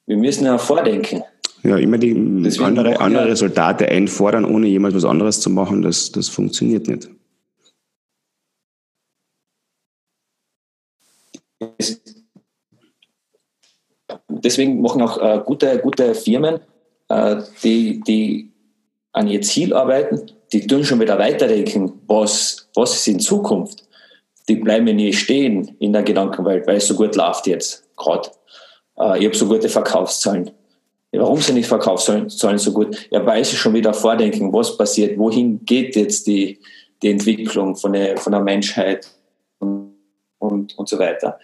[0.08, 1.24] Wir müssen ja vordenken.
[1.64, 2.16] Ja, immer die
[2.60, 7.10] andere, andere Resultate einfordern, ohne jemals was anderes zu machen, das, das funktioniert nicht.
[14.28, 16.62] Deswegen machen auch äh, gute, gute Firmen,
[17.10, 18.52] äh, die, die
[19.12, 23.88] an ihr Ziel arbeiten, die tun schon wieder weiterdenken, was, was ist in Zukunft.
[24.50, 28.30] Die bleiben nie stehen in der Gedankenwelt, weil es so gut läuft jetzt gerade.
[28.98, 30.50] Äh, ich habe so gute Verkaufszahlen
[31.14, 33.08] Warum sind die Verkaufszahlen so gut?
[33.12, 36.60] Ja, weil sie schon wieder vordenken, was passiert, wohin geht jetzt die,
[37.02, 39.12] die Entwicklung von der, von der Menschheit
[39.60, 39.94] und,
[40.40, 41.38] und, und so weiter.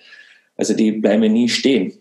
[0.56, 1.94] Also die bleiben nie stehen.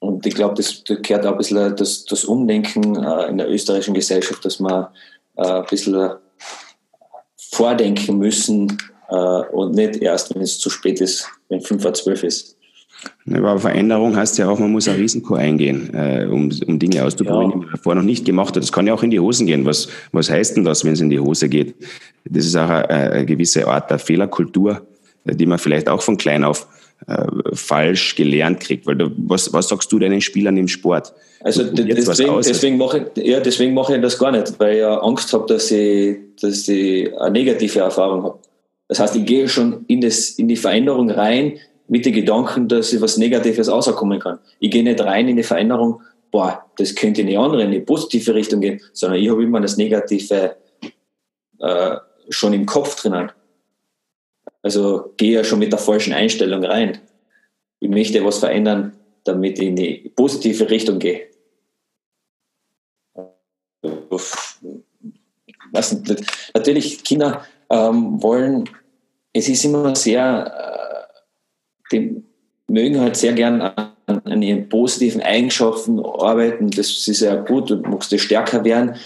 [0.00, 3.94] Und ich glaube, das, gehört auch ein bisschen das, das Umdenken äh, in der österreichischen
[3.94, 4.92] Gesellschaft, dass wir
[5.36, 6.10] äh, ein bisschen
[7.36, 8.78] vordenken müssen
[9.08, 12.57] äh, und nicht erst, wenn es zu spät ist, wenn 5 vor 12 ist.
[13.32, 17.50] Aber Veränderung heißt ja auch, man muss ein Risiko eingehen, äh, um, um Dinge auszuprobieren,
[17.50, 17.56] ja.
[17.56, 18.62] die man davor noch nicht gemacht hat.
[18.62, 19.64] Das kann ja auch in die Hosen gehen.
[19.64, 21.74] Was, was heißt denn das, wenn es in die Hose geht?
[22.24, 24.86] Das ist auch eine, eine gewisse Art der Fehlerkultur,
[25.24, 26.66] die man vielleicht auch von klein auf
[27.06, 28.86] äh, falsch gelernt kriegt.
[28.86, 31.12] Weil du, was, was sagst du deinen Spielern im Sport?
[31.40, 35.32] Also deswegen, deswegen, mache ich, ja, deswegen mache ich das gar nicht, weil ich Angst
[35.32, 38.38] habe, dass ich, dass ich eine negative Erfahrung habe.
[38.88, 41.58] Das heißt, ich gehe schon in, das, in die Veränderung rein
[41.88, 44.38] mit den Gedanken, dass ich was Negatives rauskommen kann.
[44.60, 47.80] Ich gehe nicht rein in die Veränderung, boah, das könnte in eine andere, in eine
[47.80, 50.56] positive Richtung gehen, sondern ich habe immer das Negative
[51.58, 51.96] äh,
[52.28, 53.32] schon im Kopf drinnen.
[54.62, 56.98] Also gehe ja schon mit der falschen Einstellung rein.
[57.80, 61.28] Ich möchte was verändern, damit ich in die positive Richtung gehe.
[66.54, 68.68] Natürlich, Kinder ähm, wollen,
[69.32, 70.87] es ist immer sehr, äh,
[71.92, 72.22] die
[72.68, 76.70] mögen halt sehr gern an, an, ihren positiven Eigenschaften arbeiten.
[76.70, 78.96] Das ist ja gut, du magst du stärker werden,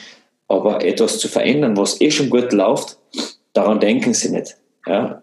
[0.48, 2.98] aber etwas zu verändern, was eh schon gut läuft,
[3.52, 4.56] daran denken sie nicht.
[4.86, 5.22] Ja?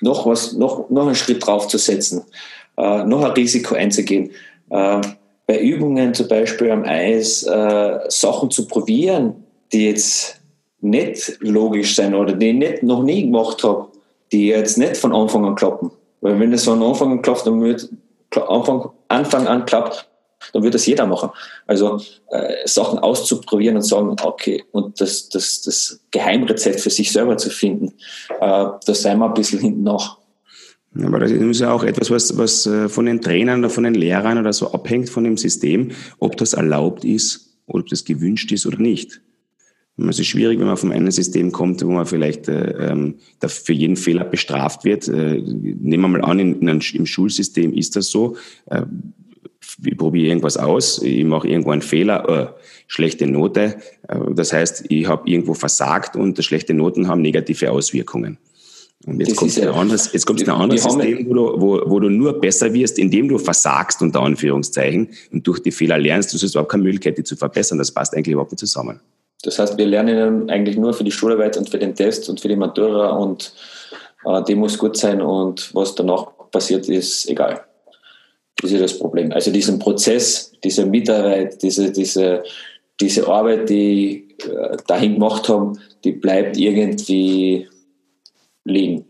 [0.00, 2.24] Noch, was, noch, noch einen Schritt drauf zu setzen,
[2.76, 4.30] äh, noch ein Risiko einzugehen.
[4.70, 5.00] Äh,
[5.46, 10.40] bei Übungen zum Beispiel am Eis äh, Sachen zu probieren, die jetzt
[10.80, 13.88] nicht logisch sein oder die ich nicht, noch nie gemacht habe,
[14.32, 15.90] die jetzt nicht von Anfang an klappen.
[16.26, 17.88] Weil wenn das von Anfang an klappt, dann wird
[18.34, 20.08] Anfang, Anfang an klappt,
[20.52, 21.30] dann wird das jeder machen.
[21.68, 22.00] Also
[22.30, 27.48] äh, Sachen auszuprobieren und sagen, okay, und das, das, das Geheimrezept für sich selber zu
[27.48, 27.94] finden,
[28.40, 30.18] äh, da sind wir ein bisschen hinten nach.
[31.00, 33.94] Aber das ist ja auch etwas, was, was äh, von den Trainern oder von den
[33.94, 38.50] Lehrern oder so abhängt von dem System, ob das erlaubt ist oder ob das gewünscht
[38.50, 39.20] ist oder nicht.
[39.98, 43.14] Es ist schwierig, wenn man vom einen System kommt, wo man vielleicht äh, ähm,
[43.46, 45.08] für jeden Fehler bestraft wird.
[45.08, 48.36] Äh, nehmen wir mal an, in, in einem, im Schulsystem ist das so.
[48.66, 48.82] Äh,
[49.84, 53.76] ich probiere irgendwas aus, ich mache irgendwo einen Fehler, äh, schlechte Note.
[54.08, 58.38] Äh, das heißt, ich habe irgendwo versagt und schlechte Noten haben negative Auswirkungen.
[59.04, 62.08] Und jetzt kommt ein anderes, jetzt kommt ein anderes System, wo du, wo, wo du
[62.08, 66.32] nur besser wirst, indem du versagst, unter Anführungszeichen, und durch die Fehler lernst.
[66.32, 67.78] Du hast überhaupt keine Möglichkeit, die zu verbessern.
[67.78, 69.00] Das passt eigentlich überhaupt nicht zusammen.
[69.46, 72.48] Das heißt, wir lernen eigentlich nur für die Schularbeit und für den Test und für
[72.48, 73.52] die Matura und
[74.24, 77.64] äh, die muss gut sein und was danach passiert, ist egal.
[78.60, 79.30] Das ist das Problem.
[79.32, 82.42] Also diesen Prozess, diese Mitarbeit, diese, diese,
[83.00, 87.68] diese Arbeit, die äh, dahin gemacht haben, die bleibt irgendwie
[88.64, 89.06] liegen.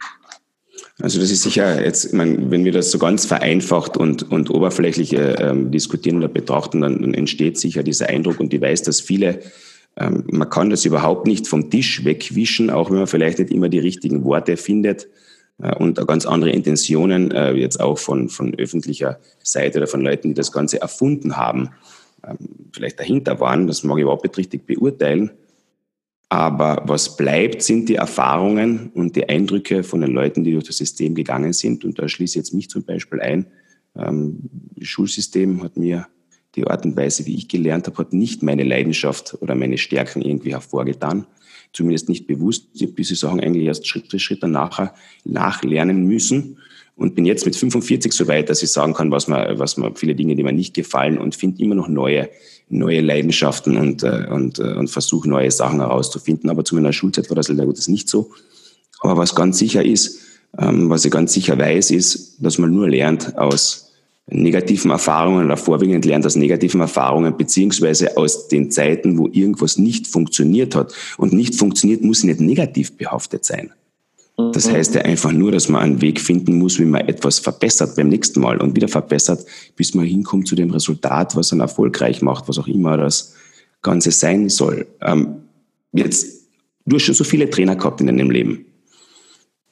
[1.01, 4.51] Also das ist sicher jetzt, ich meine, wenn wir das so ganz vereinfacht und, und
[4.51, 9.01] oberflächlich äh, diskutieren oder betrachten, dann, dann, entsteht sicher dieser Eindruck und ich weiß, dass
[9.01, 9.41] viele
[9.99, 13.69] ähm, man kann das überhaupt nicht vom Tisch wegwischen, auch wenn man vielleicht nicht immer
[13.69, 15.09] die richtigen Worte findet
[15.59, 20.29] äh, und ganz andere Intentionen äh, jetzt auch von, von öffentlicher Seite oder von Leuten,
[20.29, 21.71] die das Ganze erfunden haben,
[22.27, 22.37] ähm,
[22.73, 23.67] vielleicht dahinter waren.
[23.67, 25.31] Das mag ich überhaupt nicht richtig beurteilen.
[26.29, 30.77] Aber was bleibt, sind die Erfahrungen und die Eindrücke von den Leuten, die durch das
[30.77, 31.85] System gegangen sind.
[31.85, 33.47] Und da schließe ich jetzt mich zum Beispiel ein.
[33.97, 34.41] Ähm,
[34.75, 36.07] das Schulsystem hat mir
[36.57, 40.23] die Art und Weise, wie ich gelernt habe, hat nicht meine Leidenschaft oder meine Stärken
[40.23, 41.27] irgendwie hervorgetan.
[41.73, 42.69] Zumindest nicht bewusst.
[42.75, 44.93] Ich habe diese Sachen eigentlich erst Schritt für Schritt danach
[45.25, 46.59] nachlernen müssen
[46.97, 49.95] und bin jetzt mit 45 so weit, dass ich sagen kann, was mir, was mir
[49.95, 52.31] viele Dinge, die mir nicht gefallen und finde immer noch neue,
[52.71, 56.49] neue Leidenschaften und, äh, und, äh, und versuche neue Sachen herauszufinden.
[56.49, 58.31] Aber zu meiner Schulzeit war das leider Gottes nicht so.
[59.01, 60.21] Aber was ganz sicher ist,
[60.59, 63.86] ähm, was ich ganz sicher weiß, ist, dass man nur lernt aus
[64.29, 70.07] negativen Erfahrungen oder vorwiegend lernt aus negativen Erfahrungen beziehungsweise aus den Zeiten, wo irgendwas nicht
[70.07, 70.93] funktioniert hat.
[71.17, 73.73] Und nicht funktioniert muss nicht negativ behaftet sein.
[74.53, 74.73] Das mhm.
[74.73, 78.09] heißt ja einfach nur, dass man einen Weg finden muss, wie man etwas verbessert beim
[78.09, 79.47] nächsten Mal und wieder verbessert,
[79.77, 83.35] bis man hinkommt zu dem Resultat, was dann erfolgreich macht, was auch immer das
[83.81, 84.87] Ganze sein soll.
[85.01, 85.37] Ähm,
[85.93, 86.49] jetzt,
[86.85, 88.67] du hast schon so viele Trainer gehabt in deinem Leben.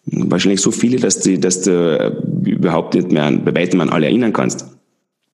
[0.06, 2.22] Wahrscheinlich so viele, dass, die, dass du
[2.52, 4.66] überhaupt nicht mehr an, bei weitem an alle erinnern kannst.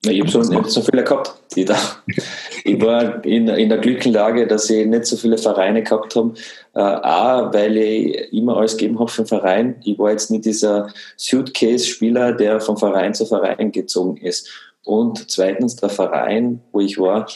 [0.04, 1.76] Ja, ich habe so, hab so viele gehabt, die da.
[2.64, 6.32] ich war in, in der glücklichen Lage, dass ich nicht so viele Vereine gehabt habe.
[6.74, 9.76] Äh, A, weil ich immer alles gegeben habe für den Verein.
[9.84, 10.88] Ich war jetzt nicht dieser
[11.18, 14.48] Suitcase-Spieler, der von Verein zu Verein gezogen ist.
[14.84, 17.26] Und zweitens, der Verein, wo ich war,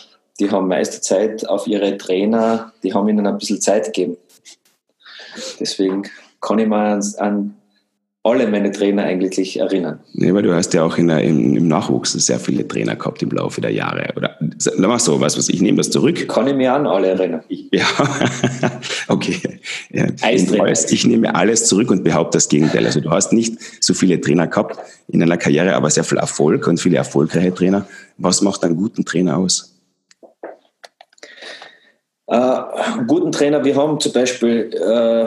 [0.41, 4.17] die haben meiste Zeit auf ihre Trainer, die haben ihnen ein bisschen Zeit gegeben.
[5.61, 6.05] Deswegen
[6.41, 7.55] kann ich mir an, an
[8.27, 10.01] alle meine Trainer eigentlich erinnern.
[10.15, 13.23] Ja, weil du hast ja auch in der, im, im, Nachwuchs sehr viele Trainer gehabt
[13.23, 14.15] im Laufe der Jahre.
[14.17, 16.27] Oder sag mal so, was, was ich nehme das zurück.
[16.27, 17.43] Kann ich mir an alle erinnern.
[17.49, 17.85] Ich, Ja,
[19.09, 19.61] okay.
[19.91, 20.07] Ja,
[20.91, 22.87] ich nehme alles zurück und behaupte das Gegenteil.
[22.87, 26.67] Also du hast nicht so viele Trainer gehabt in einer Karriere, aber sehr viel Erfolg
[26.67, 27.87] und viele erfolgreiche Trainer.
[28.17, 29.79] Was macht einen guten Trainer aus?
[32.27, 32.61] Äh,
[33.07, 35.27] guten Trainer, wir haben zum Beispiel äh,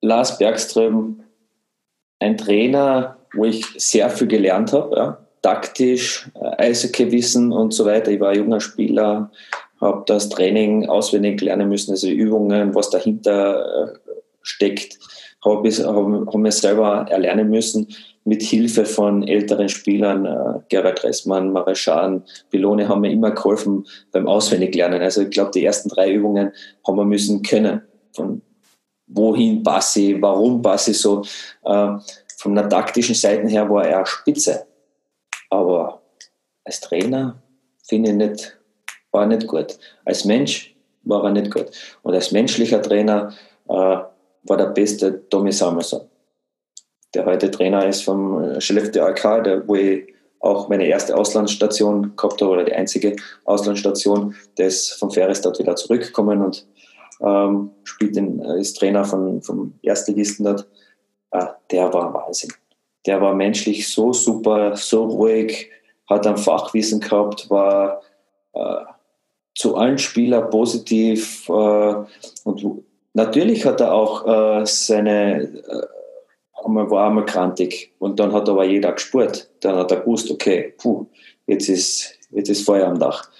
[0.00, 1.20] Lars Bergström,
[2.18, 5.18] ein Trainer, wo ich sehr viel gelernt habe, ja.
[5.42, 8.10] taktisch, äh, Eishockey-Wissen und so weiter.
[8.10, 9.30] Ich war junger Spieler,
[9.80, 13.98] habe das Training auswendig lernen müssen, also Übungen, was dahinter äh,
[14.42, 14.98] steckt,
[15.44, 17.88] habe ich hab, hab mir selber erlernen müssen
[18.26, 24.26] mit Hilfe von älteren Spielern, äh, Gerhard Ressmann, Mareschan, Bilone haben mir immer geholfen beim
[24.26, 25.00] Auswendiglernen.
[25.00, 26.50] Also ich glaube, die ersten drei Übungen
[26.86, 27.82] haben wir müssen können.
[28.12, 28.42] Von
[29.06, 31.22] wohin passe ich, warum passe ich so.
[31.64, 31.96] Äh,
[32.38, 34.66] von der taktischen Seite her war er spitze.
[35.50, 36.02] Aber
[36.64, 37.42] als Trainer
[37.86, 38.58] finde ich nicht,
[39.10, 39.78] war nicht gut.
[40.04, 41.70] Als Mensch war er nicht gut.
[42.02, 43.32] Und als menschlicher Trainer
[43.68, 46.08] äh, war der beste Tommy Samuelson
[47.16, 50.06] der heute Trainer ist vom Skellefteå AK, der, wo ich
[50.40, 55.74] auch meine erste Auslandsstation gehabt habe, oder die einzige Auslandsstation, der ist vom Ferestad wieder
[55.76, 56.66] zurückgekommen und
[57.20, 60.68] ähm, spielt den, äh, ist Trainer von, vom Erstligisten dort.
[61.30, 62.52] Ah, der war Wahnsinn.
[63.06, 65.70] Der war menschlich so super, so ruhig,
[66.08, 68.00] hat ein Fachwissen gehabt, war
[68.52, 68.84] äh,
[69.54, 71.94] zu allen Spielern positiv äh,
[72.44, 75.86] und natürlich hat er auch äh, seine äh,
[76.66, 79.48] einmal war einmal krantig und dann hat aber jeder gespürt.
[79.60, 81.06] Dann hat er gewusst, okay, puh,
[81.46, 83.30] jetzt ist, jetzt ist Feuer am Dach.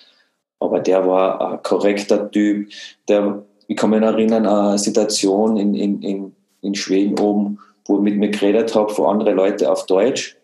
[0.58, 2.70] Aber der war ein korrekter Typ.
[3.08, 7.96] Der, ich kann mich erinnern an eine Situation in, in, in, in Schweden oben, wo
[7.96, 10.36] ich mit mir geredet habe von anderen Leuten auf Deutsch,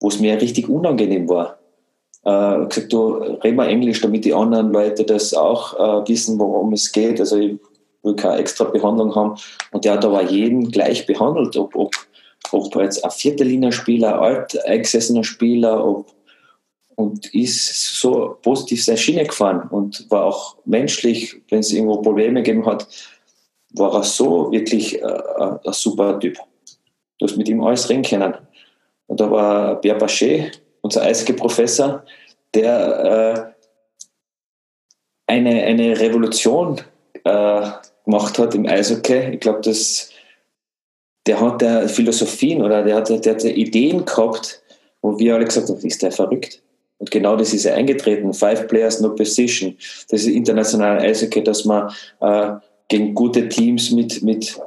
[0.00, 1.58] wo es mir richtig unangenehm war.
[2.24, 6.72] Äh, gesagt, du red mal Englisch, damit die anderen Leute das auch äh, wissen, worum
[6.72, 7.20] es geht.
[7.20, 7.58] Also ich
[8.02, 9.34] will keine extra Behandlung haben.
[9.72, 11.94] Und der hat aber jeden gleich behandelt, ob, ob,
[12.52, 16.06] ob jetzt ein Viertellinie-Spieler, alt eingesessener Spieler, ob,
[16.98, 22.42] und ist so positiv seine Schiene gefahren und war auch menschlich, wenn es irgendwo Probleme
[22.42, 22.88] gegeben hat,
[23.74, 26.36] war er so wirklich äh, ein, super Typ.
[27.18, 28.34] Du hast mit ihm alles reden können.
[29.06, 32.02] Und da war Pierre Bachet, unser Eishockey-Professor,
[32.52, 33.54] der
[35.28, 36.80] äh, eine, eine Revolution
[37.22, 37.70] äh,
[38.04, 39.34] gemacht hat im Eishockey.
[39.34, 39.60] Ich glaube,
[41.26, 44.60] der hat der Philosophien oder der hat, der hat Ideen gehabt,
[45.00, 46.60] wo wir alle gesagt haben, ist der verrückt?
[46.98, 48.34] Und genau das ist ja eingetreten.
[48.34, 49.76] Five Players, no Position.
[50.10, 52.52] Das ist international Eishockey, dass man äh,
[52.88, 54.58] gegen gute Teams mit, mit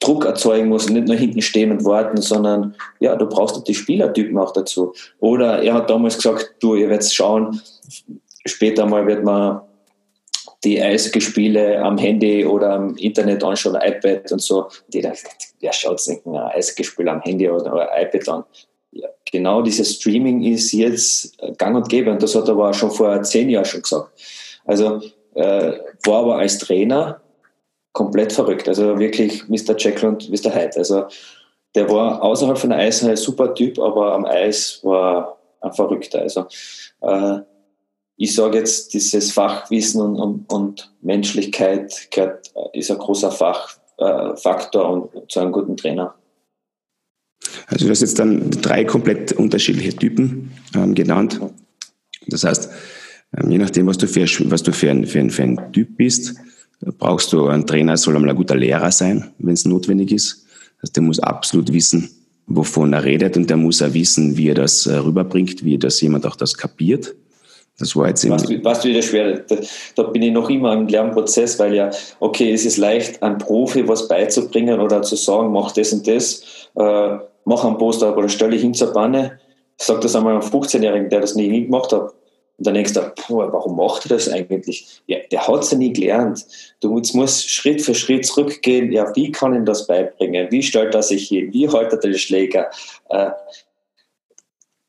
[0.00, 4.38] Druck erzeugen muss, nicht nur hinten stehen und warten, sondern ja, du brauchst die Spielertypen
[4.38, 4.92] auch dazu.
[5.18, 7.60] Oder er hat damals gesagt, du, ihr werdet schauen,
[8.46, 9.60] später mal wird man
[10.64, 14.64] die Eishockeyspiele am Handy oder am Internet anschauen, iPad und so.
[14.64, 15.12] Und jeder,
[15.60, 18.44] wer schaut sich ein Eishockeyspiel am Handy oder, oder iPad an?
[19.30, 23.22] Genau dieses Streaming ist jetzt gang und gäbe und das hat er aber schon vor
[23.22, 24.10] zehn Jahren schon gesagt.
[24.64, 25.02] Also
[25.34, 25.72] äh,
[26.04, 27.20] war aber als Trainer
[27.92, 28.68] komplett verrückt.
[28.68, 29.76] Also wirklich Mr.
[29.76, 30.54] Jekyll und Mr.
[30.54, 30.76] Hyde.
[30.76, 31.04] Also
[31.74, 36.20] der war außerhalb von der Eishalle ein super Typ, aber am Eis war ein Verrückter.
[36.20, 36.46] Also
[37.02, 37.40] äh,
[38.16, 44.86] ich sage jetzt, dieses Fachwissen und, und, und Menschlichkeit gehört, ist ein großer Fachfaktor äh,
[44.86, 46.14] und zu einem guten Trainer.
[47.66, 51.40] Also du hast jetzt dann drei komplett unterschiedliche Typen ähm, genannt.
[52.26, 52.70] Das heißt,
[53.36, 55.96] ähm, je nachdem, was du für, was du für, ein, für, ein, für ein Typ
[55.96, 56.34] bist,
[56.98, 60.46] brauchst du einen Trainer, soll einmal ein guter Lehrer sein, wenn es notwendig ist.
[60.80, 62.08] Also der muss absolut wissen,
[62.46, 66.00] wovon er redet und der muss auch wissen, wie er das äh, rüberbringt, wie das
[66.00, 67.14] jemand auch das kapiert.
[67.78, 69.38] Das war jetzt was, was wieder schwer.
[69.38, 69.56] Da,
[69.94, 73.86] da, bin ich noch immer im Lernprozess, weil ja, okay, es ist leicht, einem Profi
[73.86, 76.42] was beizubringen oder zu sagen, mach das und das,
[76.74, 79.38] äh, mach einen Poster oder stelle hin zur Banne.
[79.76, 82.12] Sag das einmal einem 15-Jährigen, der das nie, gemacht hat.
[82.58, 85.00] Und dann denkst du, boah, warum macht er das eigentlich?
[85.06, 86.44] Ja, der hat es ja nie gelernt.
[86.80, 88.90] Du musst Schritt für Schritt zurückgehen.
[88.90, 90.48] Ja, wie kann ihm das beibringen?
[90.50, 91.52] Wie stellt er sich hin?
[91.52, 92.68] Wie haltet er den Schläger?
[93.10, 93.30] Äh,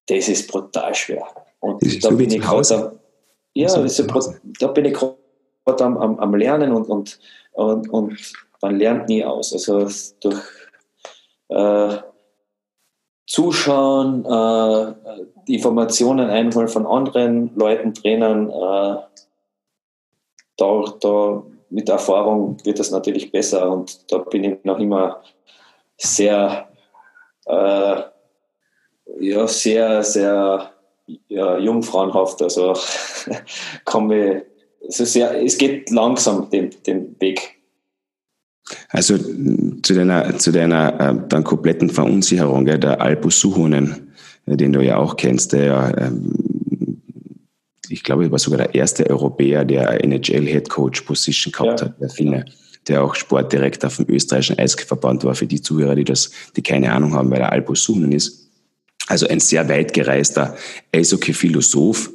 [0.08, 1.28] das ist brutal schwer.
[1.60, 2.94] Und da bin, ich grad,
[3.54, 4.08] ja, so,
[4.60, 7.20] da bin ich gerade am, am, am, Lernen und, und,
[7.54, 9.54] und, und man lernt nie aus.
[9.54, 9.90] Also
[10.22, 10.42] durch
[11.50, 11.98] äh,
[13.26, 14.94] Zuschauen, äh,
[15.48, 19.02] die Informationen einholen von anderen Leuten, Trainern, äh,
[20.58, 25.22] da, da mit Erfahrung wird das natürlich besser und da bin ich noch immer
[25.98, 26.70] sehr,
[27.46, 28.02] äh,
[29.20, 30.72] ja, sehr, sehr
[31.28, 32.42] ja, jungfrauenhaft.
[32.42, 32.74] Also
[33.86, 34.44] kann mich
[34.88, 37.56] es, ist sehr, es geht langsam den, den Weg.
[38.90, 44.14] Also zu deiner, zu deiner äh, dann kompletten Verunsicherung, gell, der Albus Suhonen,
[44.46, 46.34] äh, den du ja auch kennst, der ja, ähm,
[47.90, 51.88] ich glaube, er war sogar der erste Europäer, der NHL Head Coach Position gehabt ja.
[51.88, 52.46] hat, der Finne,
[52.88, 57.14] der auch Sportdirektor vom österreichischen Eisverband war, für die Zuhörer, die das, die keine Ahnung
[57.14, 58.49] haben, wer der Albus Suhonen ist.
[59.10, 60.56] Also ein sehr weit gereister
[60.94, 62.12] Eishockey-Philosoph,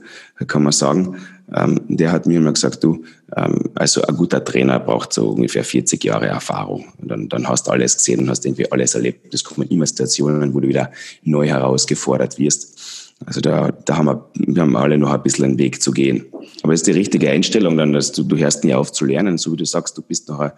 [0.46, 1.16] kann man sagen.
[1.52, 3.04] Ähm, der hat mir immer gesagt, du,
[3.36, 6.86] ähm, also ein guter Trainer braucht so ungefähr 40 Jahre Erfahrung.
[6.98, 9.34] Und dann, dann hast du alles gesehen und hast irgendwie alles erlebt.
[9.34, 10.92] Es kommen immer Situationen, wo du wieder
[11.24, 12.78] neu herausgefordert wirst.
[13.26, 16.26] Also da, da haben wir, wir haben alle noch ein bisschen einen Weg zu gehen.
[16.62, 19.36] Aber es ist die richtige Einstellung dann, dass du, du hörst nie auf zu lernen,
[19.36, 20.52] so wie du sagst, du bist noch ein,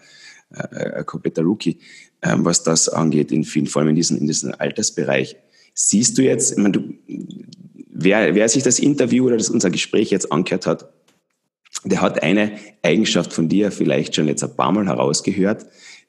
[0.50, 1.78] ein kompletter Rookie,
[2.20, 5.36] ähm, was das angeht, in vielen, vor allem in diesem, in diesem Altersbereich.
[5.78, 6.94] Siehst du jetzt, ich meine, du,
[7.90, 10.88] wer, wer sich das Interview oder das, unser Gespräch jetzt angehört hat,
[11.84, 12.52] der hat eine
[12.82, 15.66] Eigenschaft von dir vielleicht schon jetzt ein paar Mal herausgehört,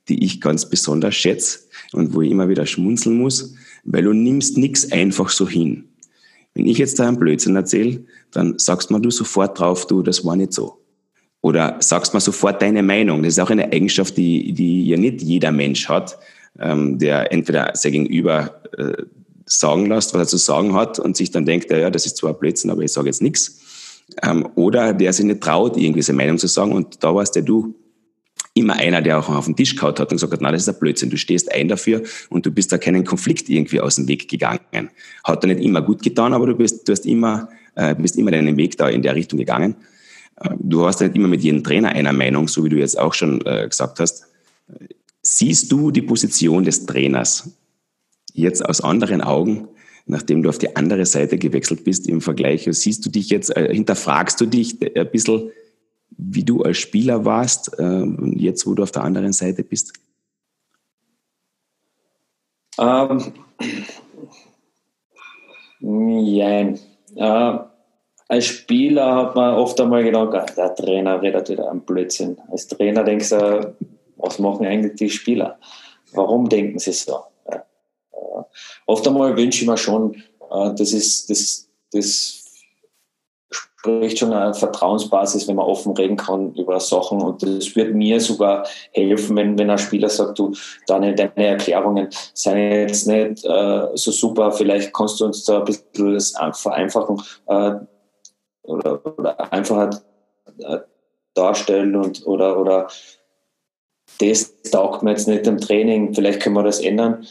[0.07, 1.59] die ich ganz besonders schätze
[1.91, 5.89] und wo ich immer wieder schmunzeln muss, weil du nimmst nichts einfach so hin.
[6.53, 10.23] Wenn ich jetzt da einen Blödsinn erzähle, dann sagst mal du sofort drauf, du, das
[10.23, 10.81] war nicht so.
[11.41, 13.21] Oder sagst mal sofort deine Meinung.
[13.21, 16.17] Das ist auch eine Eigenschaft, die, die ja nicht jeder Mensch hat,
[16.57, 19.03] ähm, der entweder sein Gegenüber äh,
[19.47, 22.33] sagen lässt, was er zu sagen hat und sich dann denkt, ja, das ist zwar
[22.33, 23.59] Blödsinn, aber ich sage jetzt nichts.
[24.21, 26.73] Ähm, oder der sich nicht traut, irgendwie seine Meinung zu sagen.
[26.73, 27.75] Und da warst ja du
[28.53, 30.69] immer einer, der auch auf den Tisch kaut hat und gesagt hat, na, das ist
[30.69, 31.09] ein Blödsinn.
[31.09, 34.89] Du stehst ein dafür und du bist da keinen Konflikt irgendwie aus dem Weg gegangen.
[35.23, 38.31] Hat da nicht immer gut getan, aber du bist, du hast immer, äh, bist immer
[38.31, 39.75] deinen Weg da in der Richtung gegangen.
[40.41, 43.13] Äh, du hast nicht immer mit jedem Trainer einer Meinung, so wie du jetzt auch
[43.13, 44.25] schon äh, gesagt hast.
[45.21, 47.49] Siehst du die Position des Trainers
[48.37, 49.67] jetzt aus anderen Augen,
[50.05, 52.67] nachdem du auf die andere Seite gewechselt bist im Vergleich?
[52.69, 55.51] Siehst du dich jetzt, äh, hinterfragst du dich ein bisschen,
[56.17, 59.93] wie du als Spieler warst, äh, jetzt wo du auf der anderen Seite bist?
[62.79, 63.33] Ähm,
[65.79, 66.79] nein.
[67.15, 67.57] Äh,
[68.29, 72.37] als Spieler hat man oft einmal gedacht, ah, der Trainer redet wieder am Blödsinn.
[72.51, 73.75] Als Trainer denkst du,
[74.17, 75.57] was machen eigentlich die Spieler?
[76.13, 77.19] Warum denken sie so?
[78.85, 80.15] Oft einmal wünsche ich mir schon,
[80.51, 82.47] äh, das ist, das, das
[83.49, 87.21] spricht schon eine Vertrauensbasis, wenn man offen reden kann über Sachen.
[87.21, 90.53] Und das wird mir sogar helfen, wenn, wenn ein Spieler sagt, du,
[90.87, 95.65] deine, deine Erklärungen seien jetzt nicht äh, so super, vielleicht kannst du uns da ein
[95.65, 97.71] bisschen das vereinfachen äh,
[98.63, 99.89] oder, oder einfacher
[100.59, 100.79] äh,
[101.33, 102.87] darstellen und oder, oder
[104.19, 107.25] das taugt mir jetzt nicht im Training, vielleicht können wir das ändern.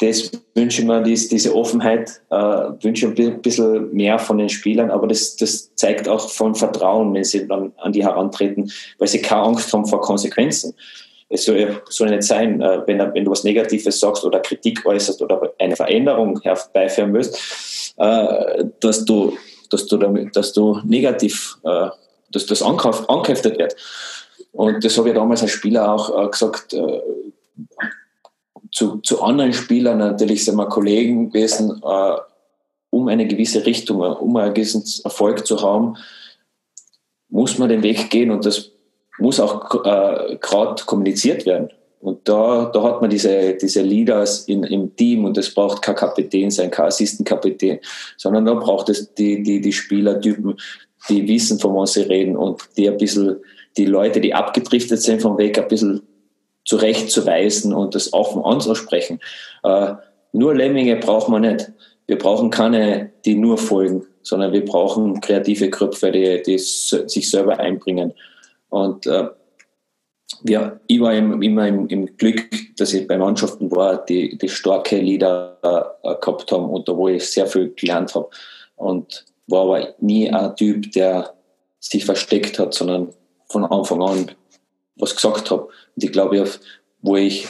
[0.00, 4.48] Das wünsche ich mir, dies, diese Offenheit, äh, wünsche ich ein bisschen mehr von den
[4.48, 9.08] Spielern, aber das, das zeigt auch von Vertrauen, wenn sie dann an die herantreten, weil
[9.08, 10.74] sie keine Angst haben vor Konsequenzen.
[11.28, 15.22] Es soll, soll nicht sein, äh, wenn, wenn du was Negatives sagst oder Kritik äußerst
[15.22, 19.36] oder eine Veränderung herbeiführen willst, äh, dass du,
[19.70, 21.88] dass du, damit, dass du negativ, äh,
[22.32, 23.76] dass das angeheftet wird.
[24.52, 27.00] Und das habe ich damals als Spieler auch äh, gesagt, äh,
[28.74, 32.16] zu, zu anderen Spielern natürlich sind wir Kollegen gewesen, äh,
[32.90, 35.96] um eine gewisse Richtung, um einen gewissen Erfolg zu haben,
[37.28, 38.72] muss man den Weg gehen und das
[39.18, 41.70] muss auch äh, gerade kommuniziert werden.
[42.00, 45.94] Und da, da hat man diese, diese Leaders in, im Team und es braucht kein
[45.94, 47.78] Kapitän sein, kein Assistenkapitän,
[48.16, 50.56] sondern da braucht es die, die, die Spielertypen,
[51.08, 53.36] die wissen, von was sie reden und die ein bisschen
[53.76, 56.02] die Leute, die abgedriftet sind vom Weg, ein bisschen
[56.64, 59.20] zurechtzuweisen und das offen anzusprechen.
[59.62, 59.94] Äh,
[60.32, 61.72] nur Lemminge braucht man nicht.
[62.06, 67.58] Wir brauchen keine, die nur folgen, sondern wir brauchen kreative Köpfe, die, die sich selber
[67.58, 68.12] einbringen.
[68.68, 69.28] Und äh,
[70.42, 74.48] wir, ich war im, immer im, im, Glück, dass ich bei Mannschaften war, die, die
[74.48, 75.58] starke Lieder
[76.02, 78.28] äh, gehabt haben und da wo ich sehr viel gelernt habe.
[78.76, 81.34] Und war aber nie ein Typ, der
[81.78, 83.10] sich versteckt hat, sondern
[83.48, 84.30] von Anfang an
[84.96, 85.64] was gesagt habe.
[85.64, 86.44] Und ich glaube,
[87.02, 87.46] wo ich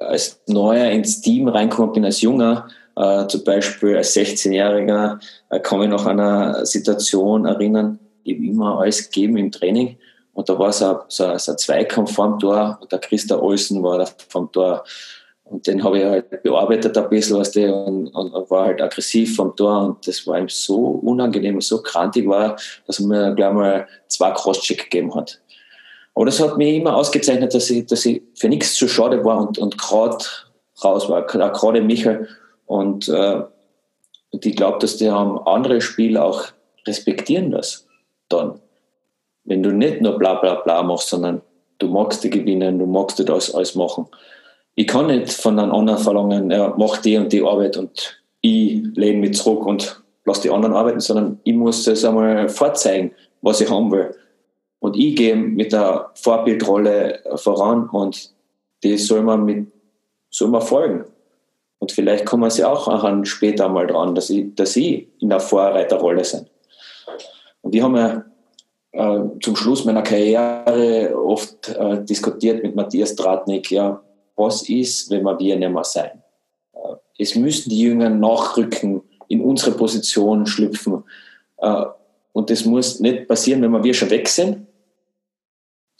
[0.00, 5.18] als Neuer ins Team reingekommen bin, als Junger, äh, zum Beispiel als 16-Jähriger,
[5.50, 9.98] äh, kann mich noch an eine Situation erinnern, ich immer alles gegeben im Training.
[10.34, 13.98] Und da war so, so, so ein Zweikampf vorm Tor und der Christa Olsen war
[13.98, 14.84] da vorm Tor.
[15.44, 19.36] Und den habe ich halt bearbeitet ein bisschen, was der und, und, war halt aggressiv
[19.36, 23.52] vom Tor und das war ihm so unangenehm, so krantig war, dass er mir gleich
[23.52, 25.42] mal zwei Crosscheck gegeben hat.
[26.14, 29.40] Aber das hat mich immer ausgezeichnet, dass ich, dass ich für nichts zu schade war
[29.40, 30.24] und, und gerade
[30.84, 32.28] raus war, gerade Michael.
[32.66, 33.42] Und, äh,
[34.32, 36.46] ich glaube, dass die haben andere Spieler auch
[36.86, 37.86] respektieren das
[38.28, 38.60] dann.
[39.44, 41.42] wenn du nicht nur bla bla bla machst, sondern
[41.78, 44.06] du magst die gewinnen, du magst das alles machen.
[44.74, 48.82] Ich kann nicht von einem anderen verlangen, ja, mach die und die Arbeit und ich
[48.94, 53.60] lehne mich zurück und lass die anderen arbeiten, sondern ich muss das einmal vorzeigen, was
[53.60, 54.14] ich haben will.
[54.92, 58.30] Und ich gehe mit der Vorbildrolle voran und
[58.82, 59.72] die soll man mit,
[60.28, 61.06] soll man folgen.
[61.78, 62.88] Und vielleicht kommen sie auch
[63.24, 64.76] später mal dran, dass ich, dass
[65.18, 66.46] in der Vorreiterrolle bin.
[67.62, 68.24] Und ich habe ja
[68.92, 73.98] äh, zum Schluss meiner Karriere oft äh, diskutiert mit Matthias Tratnik, ja,
[74.36, 76.22] was ist, wenn wir wir nicht mehr sein?
[76.74, 81.02] Äh, es müssen die Jüngeren nachrücken, in unsere Position schlüpfen.
[81.56, 81.86] Äh,
[82.34, 84.66] und das muss nicht passieren, wenn wir schon weg sind,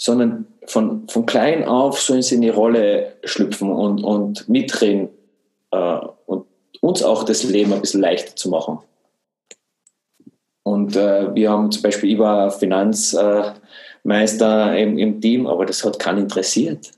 [0.03, 5.11] sondern von, von klein auf sollen sie in die Rolle schlüpfen und, und mitreden
[5.71, 6.45] äh, und
[6.81, 8.81] uns auch das Leben ein bisschen leichter zu machen.
[10.65, 16.01] Und äh, wir haben zum Beispiel, ich war Finanzmeister im, im Team, aber das hat
[16.01, 16.91] keinen interessiert.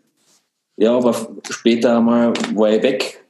[0.78, 1.14] Ja, aber
[1.50, 3.22] später einmal war ich weg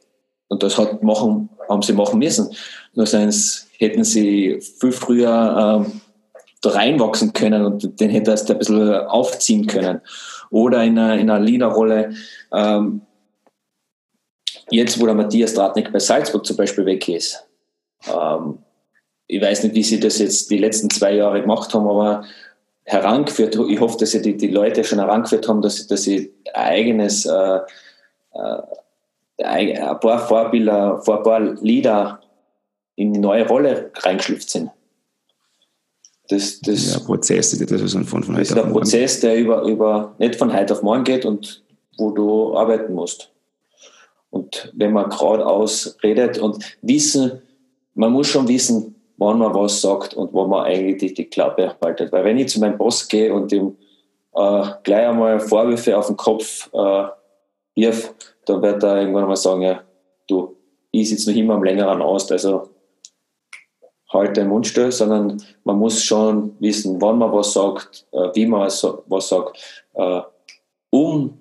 [0.47, 2.55] und das hat machen, haben sie machen müssen.
[2.93, 6.01] Nur sonst hätten sie viel früher ähm,
[6.64, 10.00] da reinwachsen können und den hätte erst ein bisschen aufziehen können.
[10.50, 12.14] Oder in einer, in einer Leaderrolle,
[12.52, 13.02] ähm,
[14.70, 17.46] jetzt wo der Matthias Stratnik bei Salzburg zum Beispiel weg ist,
[18.06, 18.58] ähm,
[19.26, 22.24] ich weiß nicht, wie sie das jetzt die letzten zwei Jahre gemacht haben, aber
[22.84, 26.64] herangeführt, ich hoffe, dass sie die, die Leute schon herangeführt haben, dass, dass sie ein
[26.66, 27.60] eigenes, äh,
[28.34, 28.62] äh,
[29.42, 32.20] ein paar Vorbilder, ein paar Lieder
[32.96, 34.70] in die neue Rolle reingeschlüpft sind.
[36.29, 39.62] Das, das, ja, Prozess, das ist ein von, von heute ist ein Prozess, der über,
[39.62, 41.62] über, nicht von heute auf morgen geht und
[41.99, 43.31] wo du arbeiten musst.
[44.31, 47.43] Und wenn man geradeaus redet und wissen,
[47.95, 51.77] man muss schon wissen, wann man was sagt und wo man eigentlich die, die Klappe
[51.83, 52.11] haltet.
[52.11, 53.77] Weil wenn ich zu meinem Boss gehe und ihm
[54.35, 57.05] äh, gleich einmal Vorwürfe auf den Kopf äh,
[57.77, 58.14] wirf,
[58.47, 59.83] dann wird er irgendwann mal sagen, ja,
[60.27, 60.57] du,
[60.91, 62.70] ich sitze noch immer am längeren aus, also
[64.14, 68.46] halt den Mund still, sondern man muss schon wissen, wann man was sagt, äh, wie
[68.46, 70.20] man was sagt, äh,
[70.90, 71.38] um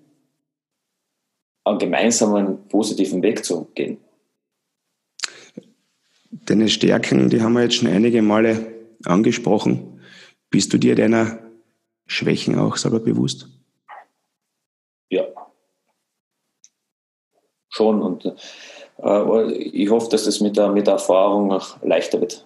[1.64, 3.98] einen gemeinsamen positiven Weg zu gehen.
[6.32, 8.74] Deine Stärken, die haben wir jetzt schon einige Male
[9.06, 10.02] angesprochen.
[10.50, 11.40] Bist du dir deiner
[12.06, 13.48] Schwächen auch selber bewusst?
[15.10, 15.26] Ja.
[17.70, 18.02] Schon.
[18.02, 18.26] Und
[18.98, 22.46] äh, ich hoffe, dass das mit der, mit der Erfahrung leichter wird.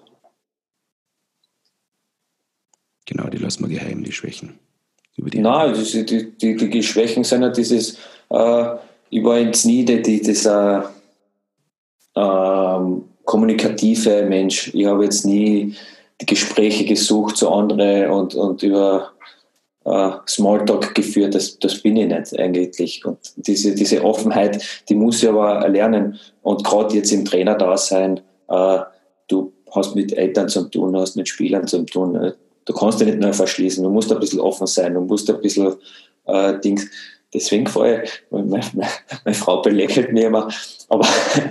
[3.08, 4.60] Genau, die lassen wir geheim, die Schwächen.
[5.16, 7.97] Über die Nein, die, die, die, die Schwächen sind ja dieses,
[8.30, 8.76] äh,
[9.10, 10.91] ich war jetzt nie die, die, dieser
[12.16, 14.74] ähm, kommunikative Mensch.
[14.74, 15.76] Ich habe jetzt nie
[16.20, 19.12] die Gespräche gesucht zu anderen und, und über
[19.86, 21.34] äh, Smalltalk geführt.
[21.34, 23.05] Das, das bin ich nicht eigentlich.
[23.05, 26.20] Und diese, diese Offenheit, die muss ich aber erlernen.
[26.41, 28.80] Und gerade jetzt im Trainer-Dasein, äh,
[29.30, 32.34] du hast mit Eltern zu tun, hast mit Spielern zu tun.
[32.68, 35.30] Äh, du kannst dich nicht nur verschließen, du musst ein bisschen offen sein, du musst
[35.30, 35.76] ein bisschen
[36.26, 36.88] äh, Dings.
[37.34, 38.89] Deswegen gefällt meine, meine,
[39.26, 40.49] meine Frau belächelt mich immer.
[40.89, 41.05] Aber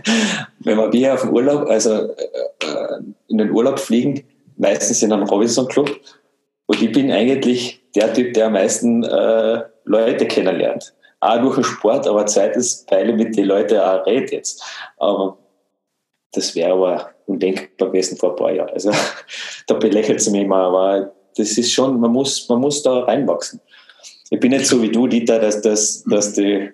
[0.61, 4.25] wenn wir auf den Urlaub, also äh, in den Urlaub fliegen,
[4.57, 5.91] meistens in einem Robinson Club,
[6.69, 10.95] und ich bin eigentlich der Typ, der am meisten äh, Leute kennenlernt.
[11.21, 14.63] Auch durch den Sport, aber zweitens, weil ich mit den Leuten auch rede jetzt.
[14.99, 15.39] Aber
[16.33, 18.71] das wäre aber undenkbar gewesen vor ein paar Jahren.
[18.71, 18.91] Also
[19.67, 23.61] da belächelt sie mich immer, aber das ist schon, man muss, man muss da reinwachsen.
[24.31, 26.71] Ich bin nicht so wie du, Dieter, dass, dass, dass, die,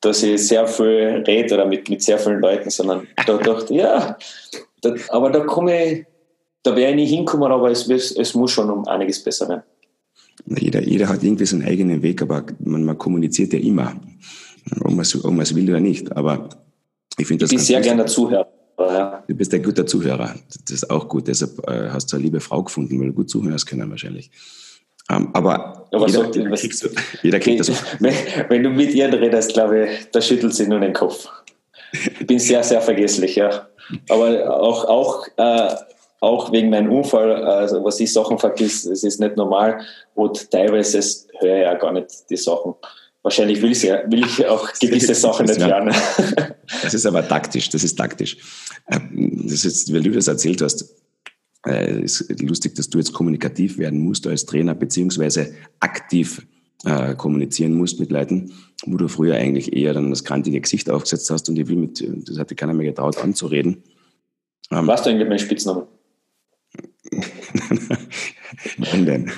[0.00, 4.16] dass ich sehr viel rede oder mit, mit sehr vielen Leuten, sondern da dachte ja,
[4.80, 6.06] da, aber da komme ich,
[6.62, 9.62] da wäre ich nicht hinkommen, aber es, es muss schon um einiges besser werden.
[10.46, 13.94] Jeder, jeder hat irgendwie seinen eigenen Weg, aber man, man kommuniziert ja immer,
[14.80, 16.16] ob man es will oder nicht.
[16.16, 16.48] Aber
[17.18, 17.52] ich finde das.
[17.52, 18.48] Ich bin sehr gerne Zuhörer.
[18.92, 19.24] Ja.
[19.26, 20.34] Du bist ein guter Zuhörer.
[20.48, 21.28] Das ist auch gut.
[21.28, 24.30] Deshalb äh, hast du eine liebe Frau gefunden, weil du gut zuhören können wahrscheinlich.
[25.10, 26.90] Ähm, aber, aber jeder, so, jeder, kriegt,
[27.22, 27.70] jeder kriegt das.
[27.98, 28.14] Wenn,
[28.48, 31.28] wenn, du mit ihr redest, glaube ich, da schüttelt sie nur den Kopf.
[31.92, 33.66] Ich bin sehr, sehr vergesslich, ja.
[34.08, 35.74] Aber auch, auch, äh,
[36.20, 39.80] auch wegen meinem Unfall, also was ich Sachen vergisst, es ist nicht normal
[40.14, 41.00] und teilweise
[41.40, 42.74] höre ich ja gar nicht die Sachen.
[43.22, 45.94] Wahrscheinlich will ich, ja, will ich auch gewisse Sachen nicht lernen.
[46.82, 48.36] Das ist aber taktisch, das ist taktisch.
[48.90, 50.94] Ähm, das ist, weil du das erzählt hast,
[51.66, 56.46] äh, ist lustig, dass du jetzt kommunikativ werden musst als Trainer, beziehungsweise aktiv
[56.84, 58.52] äh, kommunizieren musst mit Leuten,
[58.86, 62.02] wo du früher eigentlich eher dann das kantige Gesicht aufgesetzt hast und ich will mit,
[62.28, 63.82] das hatte keiner mehr getraut anzureden.
[64.70, 65.86] Ähm, Was du eigentlich mein Spitzname?
[68.92, 69.04] Den,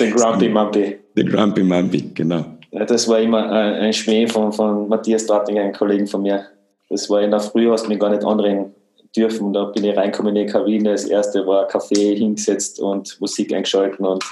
[0.00, 0.96] den Grumpy Mumpy.
[1.16, 2.55] Den Grumpy Mumpy, genau.
[2.72, 6.46] Das war immer ein Schmäh von, von Matthias Dortinger, einem Kollegen von mir.
[6.88, 8.74] Das war in der Früh, hast du mich gar nicht anreden
[9.16, 9.48] dürfen.
[9.48, 10.92] Und da bin ich reingekommen in die Kabine.
[10.92, 14.24] Das erste war Kaffee hingesetzt und Musik eingeschalten und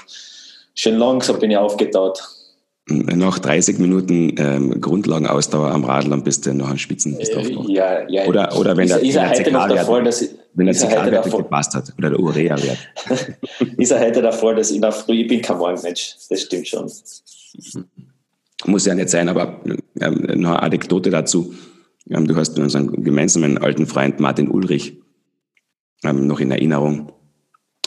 [0.73, 2.21] schön langsam bin ich aufgetaut.
[2.87, 7.19] Nach 30 Minuten ähm, Grundlagenausdauer am Radlern bist du noch ein Spitzen.
[7.19, 8.25] Äh, ja, ja.
[8.27, 11.31] Oder, oder wenn ist, der, ist er heute noch der Fall, dass wenn der Zigarrenwert
[11.31, 12.77] gepasst hat oder der Urea-Wert.
[13.77, 16.41] ist er heute der Fall, dass ich in der Früh, ich bin kein Morgenmensch, das
[16.41, 16.91] stimmt schon.
[18.65, 19.61] Muss ja nicht sein, aber
[19.99, 21.53] ähm, eine Anekdote dazu.
[22.09, 25.01] Ähm, du hast unseren gemeinsamen alten Freund Martin Ulrich
[26.03, 27.11] ähm, noch in Erinnerung.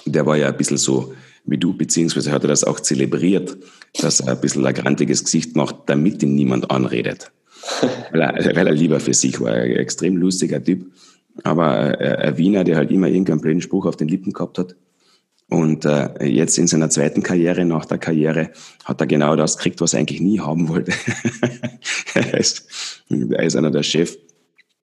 [0.06, 1.14] Der war ja ein bisschen so
[1.44, 3.56] wie du, beziehungsweise hat er das auch zelebriert,
[4.00, 7.32] dass er ein bisschen ein grantiges Gesicht macht, damit ihn niemand anredet.
[8.12, 9.52] weil, er, weil er lieber für sich war.
[9.52, 10.92] Ein extrem lustiger Typ,
[11.42, 14.76] aber äh, ein Wiener, der halt immer irgendeinen blöden Spruch auf den Lippen gehabt hat.
[15.48, 18.50] Und äh, jetzt in seiner zweiten Karriere, nach der Karriere,
[18.84, 20.92] hat er genau das gekriegt, was er eigentlich nie haben wollte.
[22.14, 24.16] er, ist, er ist einer der Chef,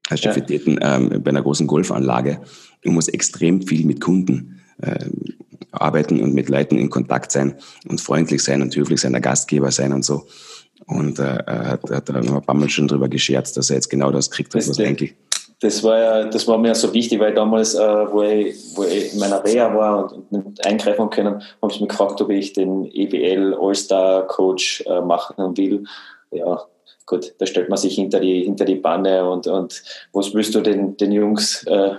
[0.10, 2.42] als Chefitäten ähm, bei einer großen Golfanlage
[2.84, 5.36] und muss extrem viel mit Kunden ähm,
[5.72, 7.56] arbeiten und mit Leuten in Kontakt sein
[7.88, 10.28] und freundlich sein und höflich sein, der Gastgeber sein und so.
[10.86, 14.12] Und äh, hat, hat da ein paar Mal schon drüber gescherzt, dass er jetzt genau
[14.12, 15.16] das kriegt, was eigentlich.
[15.60, 19.14] Das war ja, das war mir so wichtig, weil damals, äh, wo, ich, wo ich
[19.14, 22.86] in meiner Reha war und, nicht eingreifen können, haben sie mich gefragt, ob ich den
[22.92, 25.86] EBL All-Star Coach äh, machen will.
[26.32, 26.62] Ja,
[27.06, 30.62] gut, da stellt man sich hinter die, hinter die Banne und, und was willst du
[30.62, 31.96] den, den Jungs äh,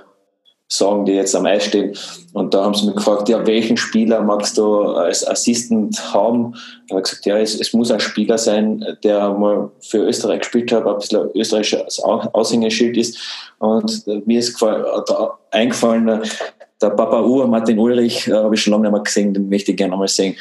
[0.69, 1.97] sagen, die jetzt am Eis stehen.
[2.33, 6.55] Und da haben sie mich gefragt, ja, welchen Spieler magst du als Assistant haben?
[6.87, 10.73] Ich habe gesagt, ja, es, es, muss ein Spieler sein, der mal für Österreich gespielt
[10.73, 13.19] hat, ein bisschen österreichisches Aushängeschild ist.
[13.59, 16.23] Und mir ist da eingefallen,
[16.81, 19.71] der Papa Uhr, Martin Ulrich, äh, habe ich schon lange nicht mehr gesehen, den möchte
[19.71, 20.37] ich gerne einmal sehen.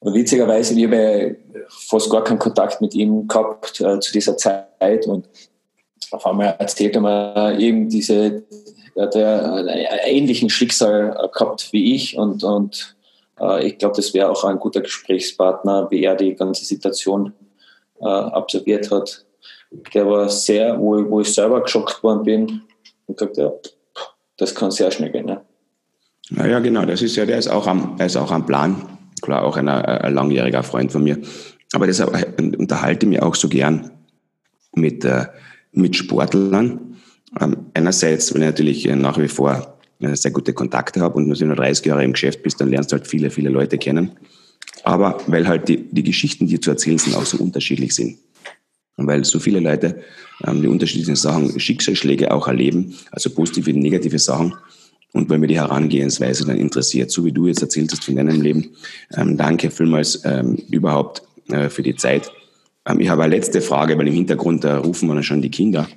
[0.00, 1.36] Und witzigerweise, ich habe
[1.68, 5.28] fast gar keinen Kontakt mit ihm gehabt äh, zu dieser Zeit und
[6.10, 8.42] auf einmal erzählt er mir eben diese,
[9.06, 9.68] der einen
[10.06, 12.96] ähnlichen Schicksal gehabt wie ich und, und
[13.40, 17.32] äh, ich glaube, das wäre auch ein guter Gesprächspartner, wie er die ganze Situation
[18.00, 19.24] äh, absolviert hat.
[19.94, 22.62] Der war sehr, wo, wo ich selber geschockt worden bin
[23.06, 23.52] und gesagt, ja,
[24.36, 25.26] das kann sehr schnell gehen.
[25.26, 25.40] Ne?
[26.30, 28.98] Naja, genau, das ist ja, der ist auch am, ist auch am Plan.
[29.20, 31.18] Klar, auch ein, ein langjähriger Freund von mir.
[31.72, 33.90] Aber deshalb unterhalte ich mich auch so gern
[34.74, 35.26] mit, äh,
[35.72, 36.96] mit Sportlern,
[37.74, 41.36] einerseits, weil ich natürlich äh, nach wie vor äh, sehr gute Kontakte habe und nur
[41.36, 44.12] 30 Jahre im Geschäft bist, dann lernst du halt viele, viele Leute kennen.
[44.84, 48.18] Aber weil halt die, die Geschichten, die zu erzählen sind, auch so unterschiedlich sind.
[48.96, 50.02] Und weil so viele Leute
[50.46, 54.54] ähm, die unterschiedlichen Sachen, Schicksalsschläge auch erleben, also positive und negative Sachen.
[55.12, 58.42] Und weil mir die Herangehensweise dann interessiert, so wie du jetzt erzählt hast von deinem
[58.42, 58.70] Leben.
[59.16, 62.30] Ähm, danke vielmals ähm, überhaupt äh, für die Zeit.
[62.86, 65.88] Ähm, ich habe eine letzte Frage, weil im Hintergrund da rufen wir schon die Kinder.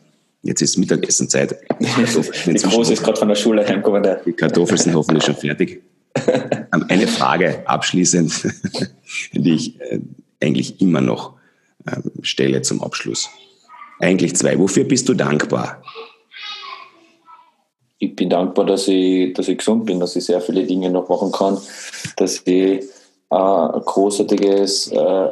[0.44, 1.56] Jetzt ist Mittagessenzeit.
[1.80, 4.18] Die Große ist gerade von der Schule heimgekommen.
[4.26, 5.82] Die Kartoffeln sind hoffentlich schon fertig.
[6.74, 8.48] Ähm, eine Frage abschließend,
[9.34, 10.00] die ich äh,
[10.42, 11.34] eigentlich immer noch
[11.86, 13.30] ähm, stelle zum Abschluss.
[14.00, 14.58] Eigentlich zwei.
[14.58, 15.82] Wofür bist du dankbar?
[18.00, 21.10] Ich bin dankbar, dass ich, dass ich gesund bin, dass ich sehr viele Dinge noch
[21.10, 21.58] machen kann,
[22.16, 22.82] dass ich äh,
[23.30, 25.28] ein großartiges äh,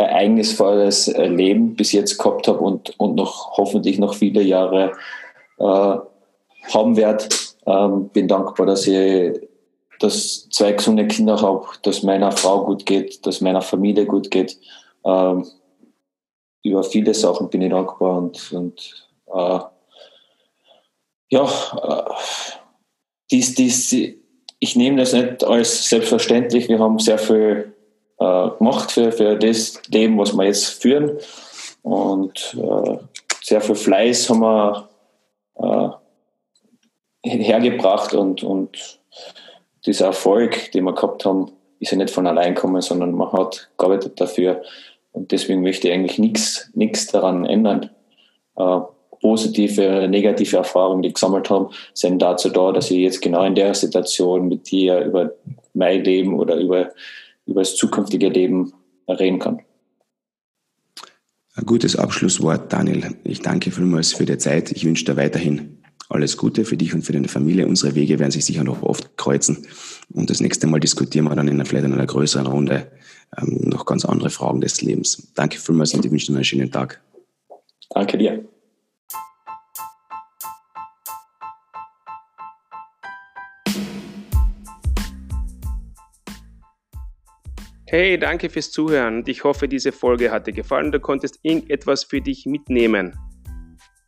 [0.00, 4.92] ereignisvolles Leben bis jetzt gehabt habe und, und noch hoffentlich noch viele Jahre
[5.58, 5.96] äh,
[6.74, 7.24] haben werde.
[7.66, 9.40] Ähm, bin dankbar, dass ich
[10.00, 14.58] dass zwei gesunde Kinder habe, dass meiner Frau gut geht, dass meiner Familie gut geht.
[15.04, 15.46] Ähm,
[16.64, 19.60] über viele Sachen bin ich dankbar und, und äh,
[21.30, 21.44] ja,
[21.82, 22.14] äh,
[23.30, 23.92] dies, dies,
[24.58, 26.68] ich nehme das nicht als selbstverständlich.
[26.68, 27.74] Wir haben sehr viel
[28.20, 31.18] äh, gemacht für, für das Leben, was wir jetzt führen.
[31.82, 32.98] Und äh,
[33.42, 34.88] sehr viel Fleiß haben wir
[35.56, 35.88] äh,
[37.28, 39.00] hergebracht und, und
[39.86, 43.70] dieser Erfolg, den wir gehabt haben, ist ja nicht von allein gekommen, sondern man hat
[43.78, 44.62] gearbeitet dafür.
[45.12, 47.90] Und deswegen möchte ich eigentlich nichts, daran ändern.
[48.56, 48.80] Äh,
[49.20, 53.54] positive, negative Erfahrungen, die ich gesammelt habe, sind dazu da, dass ich jetzt genau in
[53.54, 55.32] der Situation mit dir über
[55.74, 56.90] mein Leben oder über
[57.50, 58.72] über das zukünftige Leben
[59.08, 59.60] reden kann.
[61.54, 63.16] Ein gutes Abschlusswort, Daniel.
[63.24, 64.70] Ich danke vielmals für die Zeit.
[64.70, 67.66] Ich wünsche dir weiterhin alles Gute für dich und für deine Familie.
[67.66, 69.66] Unsere Wege werden sich sicher noch oft kreuzen.
[70.12, 72.90] Und das nächste Mal diskutieren wir dann in einer, vielleicht in einer größeren Runde
[73.36, 75.32] ähm, noch ganz andere Fragen des Lebens.
[75.34, 77.00] Danke vielmals und ich wünsche dir einen schönen Tag.
[77.90, 78.39] Danke dir.
[87.92, 92.04] Hey, danke fürs Zuhören ich hoffe, diese Folge hat dir gefallen und du konntest irgendetwas
[92.04, 93.18] für dich mitnehmen.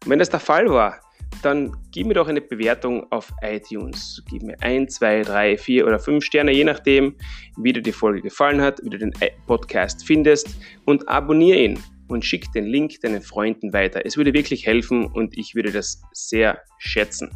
[0.07, 1.01] Wenn das der Fall war,
[1.43, 4.23] dann gib mir doch eine Bewertung auf iTunes.
[4.31, 7.17] Gib mir 1, 2, 3, 4 oder 5 Sterne, je nachdem,
[7.57, 9.13] wie dir die Folge gefallen hat, wie du den
[9.49, 10.49] Podcast findest
[10.85, 14.07] und abonniere ihn und schick den Link deinen Freunden weiter.
[14.07, 17.33] Es würde wirklich helfen und ich würde das sehr schätzen.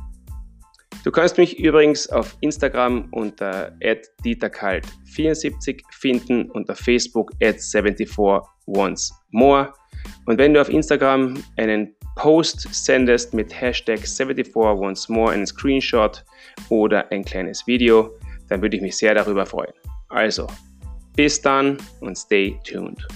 [1.07, 3.70] Du kannst mich übrigens auf Instagram unter
[4.24, 8.11] dieterkalt74 finden, unter Facebook at 74
[8.66, 9.73] once more.
[10.24, 16.24] Und wenn du auf Instagram einen Post sendest mit Hashtag 74 once more, einen Screenshot
[16.70, 18.11] oder ein kleines Video,
[18.49, 19.74] dann würde ich mich sehr darüber freuen.
[20.09, 20.49] Also,
[21.15, 23.07] bis dann und stay tuned.